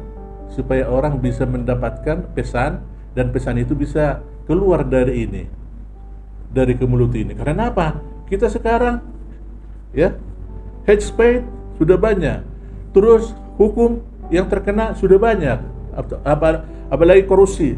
supaya 0.53 0.88
orang 0.88 1.19
bisa 1.19 1.43
mendapatkan 1.43 2.23
pesan 2.38 2.79
dan 3.17 3.33
pesan 3.33 3.57
itu 3.60 3.73
bisa 3.73 4.21
keluar 4.45 4.86
dari 4.86 5.25
ini 5.25 5.43
dari 6.53 6.77
ke 6.77 6.86
mulut 6.86 7.12
ini. 7.17 7.33
Karena 7.33 7.73
apa? 7.73 7.97
Kita 8.29 8.47
sekarang 8.47 9.16
ya 9.91 10.15
speech 10.95 11.43
sudah 11.76 12.00
banyak. 12.00 12.39
Terus 12.95 13.36
hukum 13.60 14.00
yang 14.32 14.47
terkena 14.47 14.95
sudah 14.95 15.19
banyak. 15.19 15.60
Apa 16.23 16.63
apalagi 16.88 17.28
korupsi. 17.28 17.76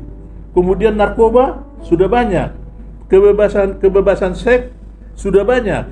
Kemudian 0.53 0.93
narkoba 0.93 1.65
sudah 1.81 2.05
banyak. 2.05 2.53
Kebebasan 3.09 3.81
kebebasan 3.81 4.37
seks 4.37 4.69
sudah 5.17 5.41
banyak. 5.41 5.89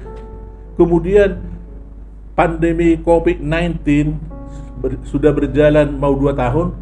Kemudian 0.77 1.41
pandemi 2.37 3.01
COVID-19 3.01 3.81
ber, 4.77 5.01
sudah 5.09 5.33
berjalan 5.33 5.89
mau 5.97 6.13
dua 6.13 6.37
tahun 6.37 6.77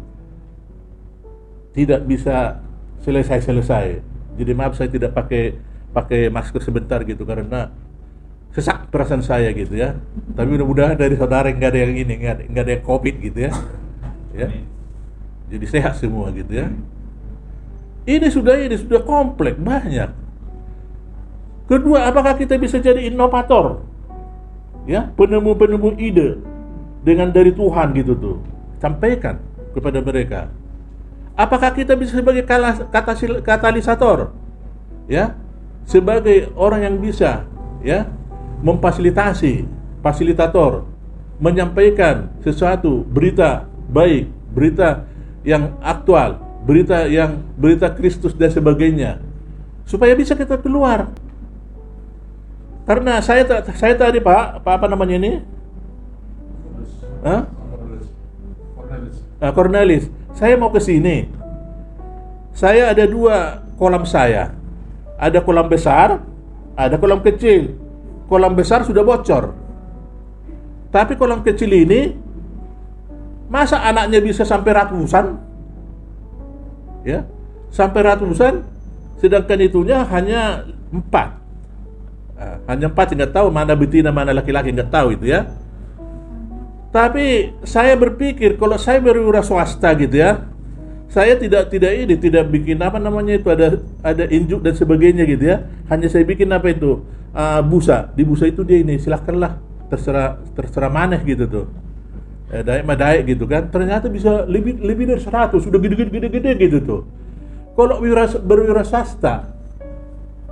tidak 1.72 2.04
bisa 2.04 2.60
selesai-selesai. 3.00 4.04
Jadi 4.36 4.52
maaf 4.52 4.76
saya 4.76 4.92
tidak 4.92 5.16
pakai 5.16 5.56
pakai 5.96 6.28
masker 6.28 6.60
sebentar 6.60 7.00
gitu 7.08 7.24
karena 7.24 7.72
sesak 8.56 8.88
perasaan 8.88 9.20
saya 9.20 9.52
gitu 9.52 9.76
ya. 9.76 10.00
Tapi 10.32 10.48
mudah-mudahan 10.56 10.96
dari 10.96 11.12
saudara 11.20 11.52
nggak 11.52 11.76
ada 11.76 11.80
yang 11.84 11.92
ini, 11.92 12.12
nggak 12.16 12.32
ada, 12.32 12.42
nggak 12.48 12.64
ada 12.64 12.72
yang 12.72 12.84
covid 12.88 13.14
gitu 13.20 13.38
ya. 13.44 13.52
Ya. 14.32 14.48
Jadi 15.52 15.64
sehat 15.68 16.00
semua 16.00 16.32
gitu 16.32 16.56
ya. 16.56 16.72
Ini 18.08 18.26
sudah 18.32 18.56
ini 18.56 18.80
sudah 18.80 19.04
kompleks 19.04 19.60
banyak. 19.60 20.08
Kedua, 21.68 22.08
apakah 22.08 22.32
kita 22.38 22.56
bisa 22.56 22.80
jadi 22.80 23.12
inovator? 23.12 23.84
Ya, 24.86 25.10
penemu-penemu 25.18 25.98
ide 25.98 26.38
dengan 27.02 27.28
dari 27.34 27.50
Tuhan 27.52 27.92
gitu 27.92 28.14
tuh. 28.16 28.38
Sampaikan 28.78 29.42
kepada 29.74 30.00
mereka. 30.00 30.48
Apakah 31.36 31.74
kita 31.74 31.92
bisa 31.98 32.16
sebagai 32.16 32.46
katalisator? 33.44 34.32
Ya, 35.10 35.34
sebagai 35.84 36.54
orang 36.56 36.86
yang 36.86 36.96
bisa 37.02 37.44
ya 37.84 38.08
memfasilitasi, 38.60 39.66
fasilitator, 40.00 40.84
menyampaikan 41.40 42.32
sesuatu 42.40 43.04
berita 43.04 43.68
baik, 43.92 44.28
berita 44.52 45.04
yang 45.44 45.76
aktual, 45.84 46.40
berita 46.66 47.06
yang 47.06 47.44
berita 47.54 47.92
Kristus 47.94 48.34
dan 48.34 48.50
sebagainya 48.50 49.22
supaya 49.86 50.18
bisa 50.18 50.34
kita 50.34 50.58
keluar 50.58 51.14
Karena 52.86 53.18
saya 53.18 53.42
saya 53.74 53.98
tadi 53.98 54.22
Pak, 54.22 54.62
Pak 54.62 54.74
apa 54.78 54.86
namanya 54.86 55.18
ini? 55.18 55.42
Hah? 57.26 57.50
Nah, 59.42 59.50
Cornelis, 59.50 60.06
saya 60.38 60.54
mau 60.54 60.70
ke 60.70 60.78
sini. 60.78 61.26
Saya 62.54 62.94
ada 62.94 63.02
dua 63.10 63.58
kolam 63.74 64.06
saya. 64.06 64.54
Ada 65.18 65.42
kolam 65.42 65.66
besar, 65.66 66.22
ada 66.78 66.94
kolam 66.94 67.26
kecil. 67.26 67.74
Kolam 68.26 68.58
besar 68.58 68.82
sudah 68.82 69.06
bocor. 69.06 69.54
Tapi 70.90 71.12
kolam 71.14 71.42
kecil 71.46 71.70
ini 71.70 72.14
masa 73.46 73.82
anaknya 73.86 74.18
bisa 74.18 74.42
sampai 74.42 74.70
ratusan? 74.74 75.38
Ya, 77.06 77.22
sampai 77.70 78.02
ratusan, 78.02 78.66
sedangkan 79.22 79.62
itunya 79.62 80.02
hanya 80.10 80.66
empat. 80.90 81.38
Ah, 82.34 82.58
hanya 82.72 82.90
empat 82.90 83.14
nggak 83.14 83.32
tahu 83.32 83.48
mana 83.54 83.78
betina 83.78 84.10
mana 84.10 84.34
laki-laki 84.34 84.74
nggak 84.74 84.90
tahu 84.90 85.14
itu 85.14 85.30
ya. 85.30 85.46
Tapi 86.90 87.54
saya 87.62 87.94
berpikir 87.94 88.56
kalau 88.56 88.80
saya 88.80 88.98
berwira 88.98 89.44
swasta 89.44 89.92
gitu 89.94 90.18
ya, 90.18 90.48
saya 91.06 91.38
tidak 91.38 91.70
tidak 91.70 91.92
ini 91.94 92.14
tidak 92.18 92.50
bikin 92.50 92.82
apa 92.82 92.98
namanya 92.98 93.38
itu 93.38 93.48
ada 93.48 93.78
ada 94.02 94.24
injuk 94.26 94.60
dan 94.60 94.74
sebagainya 94.74 95.24
gitu 95.26 95.44
ya. 95.44 95.66
Hanya 95.90 96.10
saya 96.10 96.26
bikin 96.26 96.50
apa 96.50 96.70
itu 96.72 97.02
Ah, 97.36 97.60
busa 97.60 98.08
di 98.16 98.24
busa 98.24 98.48
itu 98.48 98.64
dia 98.64 98.80
ini 98.80 98.96
silahkanlah 98.96 99.60
terserah 99.92 100.40
terserah 100.56 100.88
maneh 100.88 101.20
gitu 101.20 101.44
tuh. 101.44 101.66
Eh, 102.48 102.64
daik 102.64 102.88
mah 102.88 102.96
daik 102.96 103.28
gitu 103.28 103.44
kan. 103.44 103.68
Ternyata 103.68 104.08
bisa 104.08 104.48
lebih 104.48 104.80
lebih 104.80 105.04
dari 105.04 105.20
100 105.20 105.60
sudah 105.60 105.76
gede-gede 105.76 106.08
gede-gede 106.08 106.50
gitu 106.56 106.78
tuh. 106.80 107.00
Kalau 107.76 108.00
wira, 108.00 108.24
berwira 108.40 108.80
swasta 108.88 109.52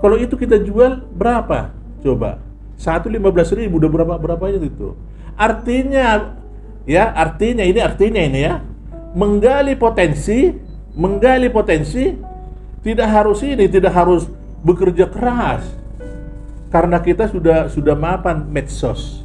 kalau 0.05 0.21
itu 0.21 0.37
kita 0.37 0.61
jual 0.61 1.01
berapa? 1.17 1.73
Coba. 2.05 2.37
Satu 2.77 3.09
lima 3.09 3.33
belas 3.33 3.49
ribu 3.57 3.81
udah 3.81 3.89
berapa 3.89 4.15
berapa 4.21 4.53
itu? 4.53 4.93
Artinya 5.33 6.37
ya 6.85 7.09
artinya 7.17 7.65
ini 7.65 7.81
artinya 7.81 8.21
ini 8.21 8.45
ya 8.45 8.61
menggali 9.15 9.79
potensi 9.79 10.51
menggali 10.95 11.49
potensi 11.51 12.15
tidak 12.83 13.09
harus 13.09 13.41
ini 13.47 13.65
tidak 13.71 13.95
harus 13.95 14.29
bekerja 14.61 15.09
keras. 15.09 15.65
Karena 16.69 16.99
kita 16.99 17.31
sudah 17.31 17.71
sudah 17.71 17.95
mapan 17.95 18.51
medsos. 18.51 19.23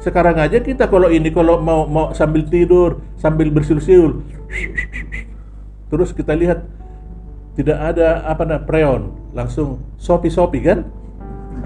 Sekarang 0.00 0.40
aja 0.40 0.56
kita 0.58 0.88
kalau 0.88 1.12
ini 1.12 1.28
kalau 1.28 1.60
mau 1.60 1.84
mau 1.84 2.06
sambil 2.16 2.48
tidur 2.48 3.02
sambil 3.20 3.50
bersiul-siul 3.50 4.22
terus 5.90 6.10
kita 6.10 6.34
lihat 6.34 6.62
tidak 7.56 7.78
ada 7.78 8.26
apa 8.26 8.42
namanya 8.44 8.66
preon 8.68 9.02
langsung 9.32 9.80
sopi 9.96 10.28
sopi 10.28 10.60
kan? 10.60 10.84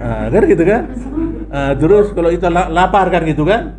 Ah, 0.01 0.31
kan 0.31 0.43
gitu 0.47 0.63
kan? 0.63 0.81
Ah, 1.51 1.73
terus 1.75 2.15
kalau 2.15 2.31
kita 2.31 2.47
la- 2.47 2.71
lapar 2.71 3.11
kan 3.11 3.21
gitu 3.27 3.43
kan? 3.43 3.75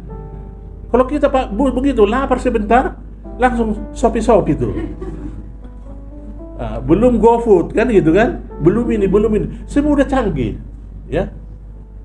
Kalau 0.92 1.08
kita 1.08 1.32
pak 1.32 1.50
begitu 1.56 2.04
lapar 2.04 2.36
sebentar 2.36 3.00
langsung 3.40 3.76
sopi 3.96 4.20
sopi 4.20 4.52
tuh. 4.56 4.72
Ah, 6.60 6.78
belum 6.78 7.18
GoFood 7.18 7.74
kan 7.74 7.88
gitu 7.90 8.14
kan? 8.14 8.44
Belum 8.62 8.86
ini 8.92 9.06
belum 9.08 9.30
ini. 9.34 9.46
Semua 9.66 9.98
udah 9.98 10.06
canggih 10.06 10.60
ya. 11.10 11.26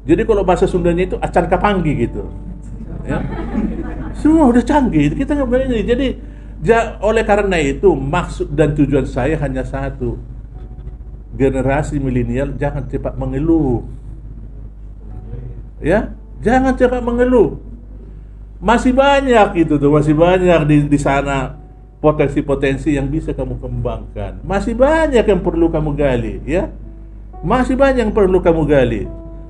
Jadi 0.08 0.22
kalau 0.24 0.42
bahasa 0.48 0.66
Sundanya 0.66 1.04
itu 1.04 1.18
acan 1.20 1.46
kapanggi 1.52 2.08
gitu 2.08 2.24
ya. 3.04 3.22
Semua 4.18 4.50
udah 4.50 4.64
canggih 4.64 5.14
kita 5.14 5.36
nggak 5.36 5.68
ini. 5.68 5.80
Jadi 5.84 6.08
ja- 6.64 6.98
oleh 7.04 7.22
karena 7.28 7.60
itu 7.60 7.92
maksud 7.94 8.56
dan 8.56 8.74
tujuan 8.74 9.06
saya 9.06 9.36
hanya 9.44 9.62
satu. 9.68 10.18
Generasi 11.38 12.02
milenial 12.02 12.56
jangan 12.58 12.88
cepat 12.90 13.14
mengeluh. 13.20 13.86
Ya 15.84 16.18
jangan 16.42 16.74
cepat 16.74 17.04
mengeluh 17.06 17.67
masih 18.58 18.90
banyak 18.90 19.68
itu 19.68 19.78
tuh 19.78 19.94
masih 19.94 20.18
banyak 20.18 20.62
di 20.66 20.76
di 20.90 21.00
sana 21.00 21.58
potensi-potensi 21.98 22.94
yang 22.94 23.10
bisa 23.10 23.34
kamu 23.34 23.58
kembangkan. 23.58 24.42
Masih 24.46 24.78
banyak 24.78 25.26
yang 25.26 25.42
perlu 25.42 25.70
kamu 25.70 25.98
gali 25.98 26.34
ya. 26.46 26.70
Masih 27.42 27.78
banyak 27.78 28.10
yang 28.10 28.14
perlu 28.14 28.42
kamu 28.42 28.66
gali. 28.66 29.04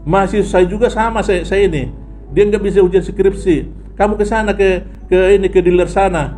Masih 0.08 0.44
saya 0.48 0.64
juga 0.64 0.88
sama 0.88 1.24
saya, 1.24 1.44
saya 1.44 1.68
ini. 1.68 1.92
Dia 2.32 2.48
nggak 2.48 2.64
bisa 2.64 2.80
ujian 2.84 3.04
skripsi. 3.04 3.68
Kamu 3.96 4.16
ke 4.16 4.26
sana 4.28 4.56
ke 4.56 4.84
ke 5.12 5.36
ini 5.36 5.48
ke 5.52 5.60
dealer 5.60 5.92
sana. 5.92 6.36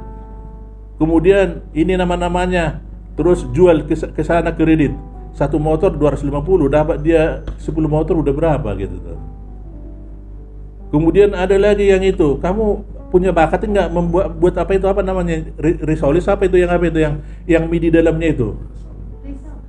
Kemudian 0.97 1.61
ini 1.73 1.93
nama-namanya. 1.97 2.81
Terus 3.17 3.45
jual 3.51 3.83
ke, 3.85 4.23
sana 4.23 4.53
kredit. 4.55 4.95
Satu 5.35 5.61
motor 5.61 5.93
250 5.93 6.31
dapat 6.71 6.97
dia 7.05 7.45
10 7.61 7.69
motor 7.85 8.17
udah 8.17 8.33
berapa 8.33 8.69
gitu 8.79 8.97
tuh 8.97 9.38
Kemudian 10.89 11.37
ada 11.37 11.53
lagi 11.55 11.85
yang 11.85 12.01
itu, 12.01 12.41
kamu 12.41 12.81
punya 13.09 13.33
bakat 13.33 13.65
nggak 13.65 13.89
membuat 13.89 14.33
buat 14.37 14.55
apa 14.57 14.77
itu 14.77 14.85
apa 14.85 15.01
namanya 15.01 15.49
Ri- 15.57 15.81
risolis 15.81 16.29
apa 16.29 16.45
itu 16.45 16.61
yang 16.61 16.69
apa 16.69 16.89
itu 16.89 16.99
yang 17.01 17.21
yang 17.49 17.63
mie 17.65 17.81
di 17.81 17.89
dalamnya 17.89 18.29
itu? 18.33 18.57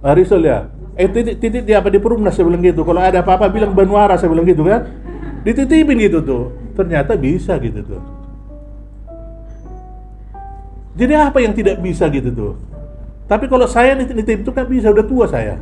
Ah, 0.00 0.16
risol 0.16 0.44
ya. 0.44 0.68
Eh 0.96 1.08
titik 1.08 1.40
titik 1.40 1.64
di 1.64 1.72
apa 1.76 1.92
di 1.92 2.00
perumnas 2.00 2.36
saya 2.36 2.48
bilang 2.48 2.64
gitu. 2.64 2.84
Kalau 2.84 3.00
ada 3.00 3.20
apa-apa 3.20 3.52
bilang 3.52 3.72
Banuara 3.76 4.16
saya 4.16 4.32
bilang 4.32 4.48
gitu 4.48 4.64
kan. 4.64 4.88
Dititipin 5.44 5.96
gitu 6.00 6.20
tuh. 6.20 6.44
Ternyata 6.76 7.16
bisa 7.16 7.56
gitu 7.60 7.80
tuh. 7.84 8.00
Jadi 10.96 11.12
apa 11.16 11.38
yang 11.40 11.52
tidak 11.56 11.80
bisa 11.80 12.08
gitu 12.12 12.28
tuh? 12.32 12.52
Tapi 13.24 13.48
kalau 13.48 13.64
saya 13.64 13.96
nitip 13.96 14.44
itu 14.44 14.50
kan 14.52 14.68
bisa 14.68 14.92
udah 14.92 15.04
tua 15.04 15.24
saya. 15.28 15.56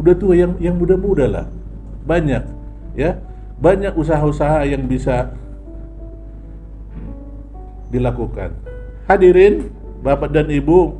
Udah 0.00 0.14
tua 0.16 0.36
yang 0.36 0.56
yang 0.56 0.76
muda-muda 0.76 1.28
lah. 1.28 1.46
Banyak 2.04 2.42
ya. 2.96 3.20
Banyak 3.60 3.92
usaha-usaha 3.92 4.64
yang 4.64 4.88
bisa 4.88 5.36
dilakukan. 7.92 8.56
Hadirin, 9.04 9.68
Bapak 10.00 10.32
dan 10.32 10.48
Ibu, 10.48 10.96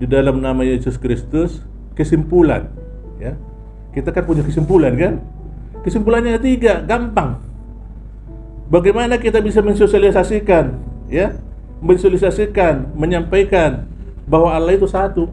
di 0.00 0.06
dalam 0.08 0.40
nama 0.40 0.64
Yesus 0.64 0.96
Kristus, 0.96 1.60
kesimpulan, 1.92 2.72
ya. 3.20 3.36
Kita 3.92 4.08
kan 4.08 4.24
punya 4.24 4.40
kesimpulan 4.40 4.96
kan? 4.96 5.20
Kesimpulannya 5.84 6.40
tiga, 6.40 6.80
gampang. 6.80 7.36
Bagaimana 8.72 9.20
kita 9.20 9.44
bisa 9.44 9.60
mensosialisasikan, 9.60 10.80
ya? 11.12 11.36
Mensosialisasikan, 11.84 12.96
menyampaikan 12.96 13.84
bahwa 14.24 14.56
Allah 14.56 14.72
itu 14.78 14.88
satu, 14.88 15.28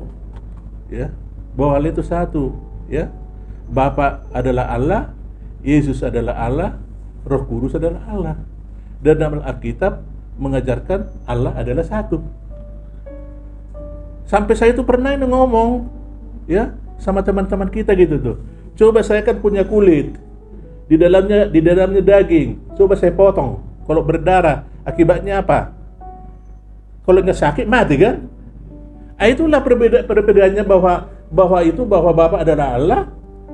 ya. 0.92 1.14
Bahwa 1.56 1.80
Allah 1.80 1.96
itu 1.96 2.04
satu, 2.04 2.52
ya. 2.92 3.08
Bapa 3.70 4.26
adalah 4.36 4.74
Allah, 4.74 5.02
Yesus 5.64 6.00
adalah 6.04 6.36
Allah, 6.40 6.70
Roh 7.28 7.44
Kudus 7.48 7.76
adalah 7.76 8.02
Allah. 8.08 8.36
Dan 9.00 9.20
dalam 9.20 9.44
Alkitab 9.44 10.04
mengajarkan 10.40 11.28
Allah 11.28 11.56
adalah 11.56 11.84
satu. 11.84 12.24
Sampai 14.28 14.56
saya 14.56 14.72
itu 14.72 14.86
pernah 14.86 15.18
ngomong 15.18 15.90
ya 16.46 16.76
sama 17.02 17.26
teman-teman 17.26 17.68
kita 17.68 17.96
gitu 17.96 18.16
tuh. 18.20 18.38
Coba 18.80 19.04
saya 19.04 19.20
kan 19.26 19.40
punya 19.44 19.68
kulit. 19.68 20.16
Di 20.88 20.96
dalamnya 20.96 21.50
di 21.52 21.60
dalamnya 21.60 22.02
daging. 22.02 22.78
Coba 22.80 22.96
saya 22.96 23.12
potong. 23.12 23.60
Kalau 23.84 24.06
berdarah, 24.06 24.64
akibatnya 24.86 25.42
apa? 25.42 25.74
Kalau 27.04 27.20
nggak 27.26 27.40
sakit 27.42 27.66
mati 27.66 27.98
kan? 27.98 28.30
Ah, 29.20 29.28
itulah 29.28 29.60
perbeda 29.60 30.06
perbedaannya 30.08 30.64
bahwa 30.64 31.12
bahwa 31.28 31.60
itu 31.66 31.84
bahwa 31.84 32.14
Bapa 32.16 32.46
adalah 32.46 32.78
Allah, 32.78 33.02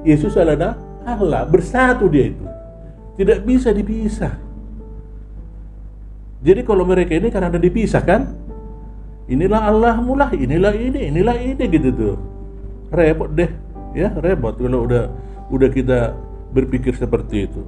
Yesus 0.05 0.37
adalah 0.37 0.77
Allah, 1.05 1.45
bersatu 1.45 2.09
dia 2.09 2.33
itu. 2.33 2.45
Tidak 3.15 3.45
bisa 3.45 3.71
dipisah. 3.71 4.35
Jadi 6.45 6.61
kalau 6.61 6.83
mereka 6.85 7.15
ini 7.15 7.31
karena 7.31 7.53
dipisah 7.55 8.03
kan, 8.03 8.33
inilah 9.25 9.61
Allah 9.65 9.95
mulah, 10.01 10.29
inilah 10.33 10.73
ini, 10.75 11.09
inilah 11.09 11.37
ini 11.41 11.63
gitu 11.65 11.89
tuh. 11.93 12.15
Repot 12.93 13.29
deh, 13.33 13.49
ya 13.97 14.13
repot 14.19 14.53
kalau 14.57 14.85
udah 14.85 15.09
udah 15.49 15.69
kita 15.73 16.13
berpikir 16.53 16.93
seperti 16.93 17.49
itu. 17.49 17.61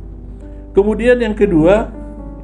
Kemudian 0.78 1.18
yang 1.18 1.34
kedua, 1.34 1.90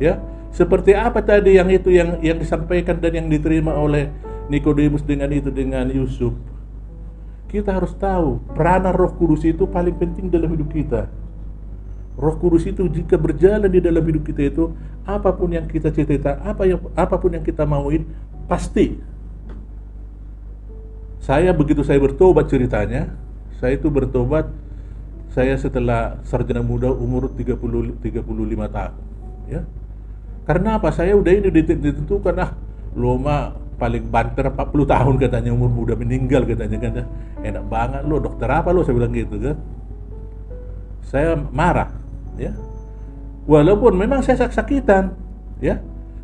ya 0.02 0.18
seperti 0.50 0.98
apa 0.98 1.22
tadi 1.22 1.58
yang 1.58 1.70
itu 1.70 1.94
yang 1.94 2.18
yang 2.22 2.38
disampaikan 2.42 2.98
dan 2.98 3.14
yang 3.14 3.28
diterima 3.30 3.74
oleh 3.78 4.10
Nikodemus 4.50 5.06
dengan 5.06 5.30
itu 5.30 5.54
dengan 5.54 5.90
Yusuf. 5.90 6.34
Kita 7.54 7.70
harus 7.70 7.94
tahu 7.94 8.42
peranan 8.58 8.98
Roh 8.98 9.14
Kudus 9.14 9.46
itu 9.46 9.70
paling 9.70 9.94
penting 9.94 10.26
dalam 10.26 10.50
hidup 10.58 10.74
kita. 10.74 11.06
Roh 12.18 12.34
Kudus 12.42 12.66
itu 12.66 12.90
jika 12.90 13.14
berjalan 13.14 13.70
di 13.70 13.78
dalam 13.78 14.02
hidup 14.02 14.26
kita 14.26 14.50
itu 14.50 14.74
apa 15.06 15.30
pun 15.30 15.54
yang 15.54 15.70
kita 15.70 15.94
cita-cita, 15.94 16.42
apa 16.42 16.66
yang 16.66 16.82
apa 16.98 17.14
pun 17.14 17.30
yang 17.30 17.46
kita 17.46 17.62
mauin 17.62 18.10
pasti. 18.50 18.98
Saya 21.22 21.54
begitu 21.54 21.86
saya 21.86 22.02
bertobat 22.02 22.50
ceritanya, 22.50 23.14
saya 23.62 23.78
itu 23.78 23.88
bertobat 23.94 24.50
saya 25.30 25.54
setelah 25.54 26.18
sarjana 26.26 26.66
muda 26.66 26.90
umur 26.90 27.30
30 27.38 28.02
35 28.02 28.66
tahun, 28.70 28.94
ya. 29.46 29.62
Karena 30.50 30.82
apa? 30.82 30.90
Saya 30.90 31.14
udah 31.16 31.32
ini 31.38 31.54
dit- 31.54 31.80
ditentukan 31.80 32.36
ah 32.42 32.52
Loma 32.98 33.56
paling 33.76 34.08
banter 34.08 34.48
40 34.50 34.94
tahun 34.94 35.16
katanya 35.18 35.52
umur 35.52 35.72
muda 35.72 35.94
meninggal 35.98 36.46
katanya 36.46 36.78
kan 36.78 36.94
enak 37.42 37.66
banget 37.68 38.02
lo 38.06 38.22
dokter 38.22 38.48
apa 38.48 38.70
lo 38.72 38.86
saya 38.86 38.96
bilang 38.96 39.14
gitu 39.14 39.36
kan 39.40 39.58
saya 41.14 41.38
marah, 41.38 41.94
ya. 42.42 42.58
Walaupun 43.46 43.94
memang 43.94 44.26
saya 44.26 44.42
sak-sakitan, 44.42 45.14
ya. 45.62 45.78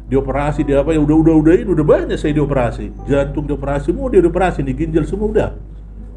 Dioperasi 0.09 0.65
dia 0.65 0.81
apa 0.81 0.89
ya 0.89 0.97
udah 1.05 1.13
udah 1.21 1.35
udah 1.37 1.53
ini 1.53 1.69
udah 1.69 1.85
banyak 1.85 2.17
saya 2.17 2.33
dioperasi. 2.33 2.89
Jantung 3.05 3.45
dioperasi, 3.45 3.93
semua 3.93 4.09
dia 4.09 4.25
dioperasi, 4.25 4.65
di 4.65 4.73
ginjal 4.73 5.05
semua 5.05 5.29
udah. 5.29 5.49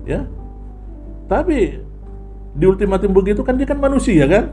Ya. 0.08 0.24
Tapi 1.28 1.84
di 2.56 2.64
ultimatum 2.64 3.12
begitu 3.12 3.44
kan 3.44 3.60
dia 3.60 3.68
kan 3.68 3.76
manusia 3.76 4.24
kan? 4.24 4.48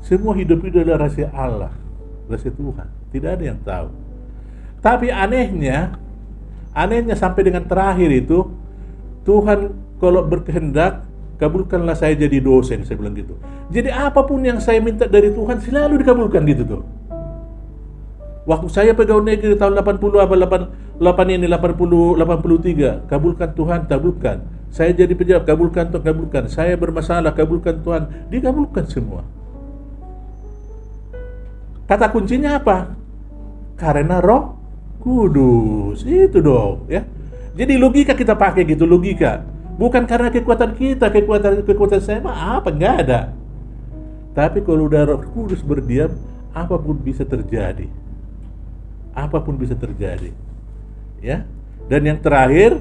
Semua 0.00 0.32
hidup 0.32 0.64
itu 0.64 0.80
adalah 0.80 1.04
rahasia 1.04 1.28
Allah, 1.36 1.76
rahasia 2.32 2.48
Tuhan. 2.48 2.88
Tidak 3.12 3.28
ada 3.28 3.44
yang 3.44 3.60
tahu. 3.60 3.92
Tapi 4.78 5.10
anehnya, 5.10 5.98
anehnya 6.70 7.18
sampai 7.18 7.50
dengan 7.50 7.66
terakhir 7.66 8.10
itu 8.14 8.46
Tuhan 9.26 9.74
kalau 9.98 10.22
berkehendak 10.24 11.08
kabulkanlah 11.38 11.94
saya 11.94 12.14
jadi 12.18 12.38
dosen 12.42 12.82
saya 12.86 12.98
bilang 12.98 13.14
gitu. 13.14 13.34
Jadi 13.70 13.90
apa 13.90 14.22
pun 14.26 14.42
yang 14.42 14.58
saya 14.58 14.82
minta 14.82 15.06
dari 15.06 15.30
Tuhan 15.30 15.58
selalu 15.62 16.02
dikabulkan 16.02 16.42
gitu 16.46 16.62
tuh. 16.66 16.82
Waktu 18.48 18.68
saya 18.72 18.96
pegawai 18.96 19.28
negeri 19.28 19.60
tahun 19.60 19.76
80 19.76 20.24
apa 20.24 20.34
8, 20.34 21.04
8 21.04 21.36
ini 21.36 21.46
80 21.52 22.16
83 22.16 23.10
kabulkan 23.10 23.48
Tuhan 23.52 23.80
kabulkan. 23.84 24.36
Saya 24.72 24.92
jadi 24.96 25.12
pejabat 25.12 25.44
kabulkan 25.44 25.92
Tuhan 25.92 26.04
kabulkan. 26.04 26.44
Saya 26.48 26.74
bermasalah 26.80 27.36
kabulkan 27.36 27.84
Tuhan 27.84 28.32
dikabulkan 28.32 28.88
semua. 28.88 29.20
Kata 31.88 32.08
kuncinya 32.12 32.56
apa? 32.60 32.96
Karena 33.76 34.20
Roh 34.20 34.57
Kudus. 34.98 36.02
Itu 36.04 36.38
dong, 36.42 36.86
ya. 36.90 37.06
Jadi 37.58 37.74
logika 37.74 38.14
kita 38.14 38.38
pakai 38.38 38.62
gitu 38.66 38.86
logika. 38.86 39.42
Bukan 39.78 40.06
karena 40.06 40.30
kekuatan 40.30 40.74
kita, 40.74 41.06
kekuatan 41.10 41.62
kekuatan 41.62 42.00
saya 42.02 42.18
mah 42.18 42.58
apa 42.58 42.70
nggak 42.70 42.94
ada. 43.06 43.20
Tapi 44.34 44.62
kalau 44.62 44.86
udah 44.86 45.06
Roh 45.06 45.22
Kudus 45.34 45.62
berdiam, 45.62 46.14
apa 46.54 46.74
pun 46.78 46.98
bisa 46.98 47.22
terjadi 47.22 47.86
apa 49.18 49.42
pun 49.42 49.58
bisa 49.58 49.74
terjadi. 49.74 50.30
Ya. 51.18 51.42
Dan 51.90 52.06
yang 52.06 52.18
terakhir, 52.22 52.78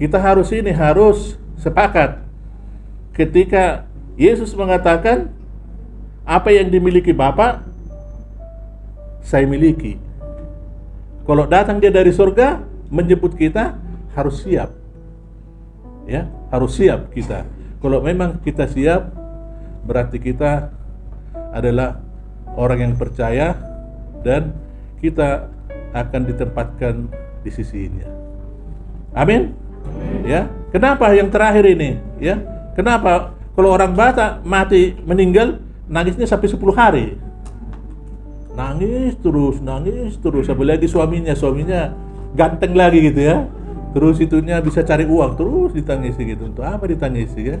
kita 0.00 0.16
harus 0.16 0.48
ini 0.56 0.72
harus 0.72 1.36
sepakat. 1.60 2.24
Ketika 3.12 3.84
Yesus 4.16 4.56
mengatakan 4.56 5.28
apa 6.24 6.48
yang 6.52 6.72
dimiliki 6.72 7.12
Bapa 7.12 7.60
saya 9.20 9.44
miliki. 9.44 10.00
Kalau 11.26 11.44
datang 11.50 11.82
dia 11.82 11.90
dari 11.90 12.14
surga 12.14 12.62
menjemput 12.86 13.34
kita 13.34 13.74
harus 14.14 14.46
siap. 14.46 14.70
Ya, 16.06 16.30
harus 16.54 16.78
siap 16.78 17.10
kita. 17.10 17.42
Kalau 17.82 17.98
memang 17.98 18.38
kita 18.40 18.70
siap 18.70 19.10
berarti 19.82 20.22
kita 20.22 20.70
adalah 21.50 21.98
orang 22.54 22.90
yang 22.90 22.94
percaya 22.94 23.58
dan 24.22 24.54
kita 25.02 25.50
akan 25.92 26.22
ditempatkan 26.30 26.94
di 27.42 27.50
sisinya. 27.50 28.06
Amin. 29.14 29.54
Ya. 30.22 30.50
Kenapa 30.70 31.10
yang 31.14 31.30
terakhir 31.30 31.66
ini? 31.66 31.98
Ya. 32.22 32.38
Kenapa 32.74 33.32
kalau 33.56 33.72
orang 33.72 33.96
Batak 33.96 34.44
mati 34.44 34.92
meninggal 35.02 35.58
nangisnya 35.88 36.28
sampai 36.28 36.48
10 36.50 36.60
hari? 36.76 37.06
Nangis 38.56 39.14
terus, 39.20 39.60
nangis 39.60 40.16
terus. 40.18 40.48
Apalagi 40.48 40.88
suaminya, 40.88 41.36
suaminya 41.36 41.92
ganteng 42.32 42.72
lagi 42.72 43.04
gitu 43.04 43.20
ya. 43.20 43.44
Terus 43.92 44.16
itunya 44.20 44.60
bisa 44.64 44.80
cari 44.84 45.04
uang 45.04 45.36
terus 45.36 45.70
ditangisi 45.76 46.24
gitu. 46.24 46.48
Untuk 46.48 46.64
apa 46.64 46.88
ditangisi 46.88 47.52
ya? 47.52 47.60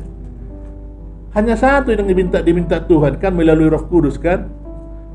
Hanya 1.36 1.52
satu 1.52 1.92
yang 1.92 2.08
diminta 2.08 2.40
diminta 2.40 2.80
Tuhan 2.80 3.20
kan 3.20 3.36
melalui 3.36 3.68
Roh 3.68 3.84
Kudus 3.84 4.16
kan 4.16 4.48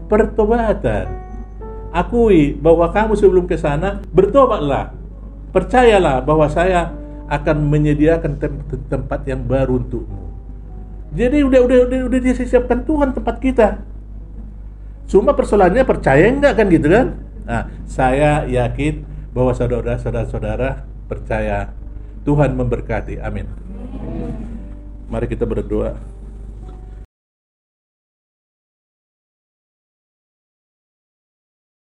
pertobatan 0.05 1.09
akui 1.89 2.53
bahwa 2.57 2.89
kamu 2.93 3.17
sebelum 3.17 3.45
ke 3.49 3.57
sana 3.57 4.05
bertobatlah. 4.13 4.93
Percayalah 5.49 6.23
bahwa 6.23 6.45
saya 6.47 6.93
akan 7.25 7.57
menyediakan 7.67 8.37
tem 8.37 8.53
tempat 8.87 9.25
yang 9.27 9.43
baru 9.43 9.81
untukmu. 9.81 10.31
Jadi 11.11 11.43
udah 11.43 11.59
udah 11.63 11.77
udah 11.89 11.99
udah 12.07 12.19
disiapkan 12.23 12.87
Tuhan 12.87 13.11
tempat 13.11 13.35
kita. 13.43 13.67
Cuma 15.11 15.35
persoalannya 15.35 15.83
percaya 15.83 16.31
enggak 16.31 16.55
kan 16.55 16.71
gitu 16.71 16.87
kan? 16.87 17.19
Nah, 17.43 17.67
saya 17.83 18.47
yakin 18.47 19.03
bahwa 19.35 19.51
saudara-saudara 19.51 20.87
percaya 21.11 21.75
Tuhan 22.23 22.55
memberkati. 22.55 23.19
Amin. 23.19 23.43
Mari 25.11 25.27
kita 25.27 25.43
berdoa. 25.43 25.99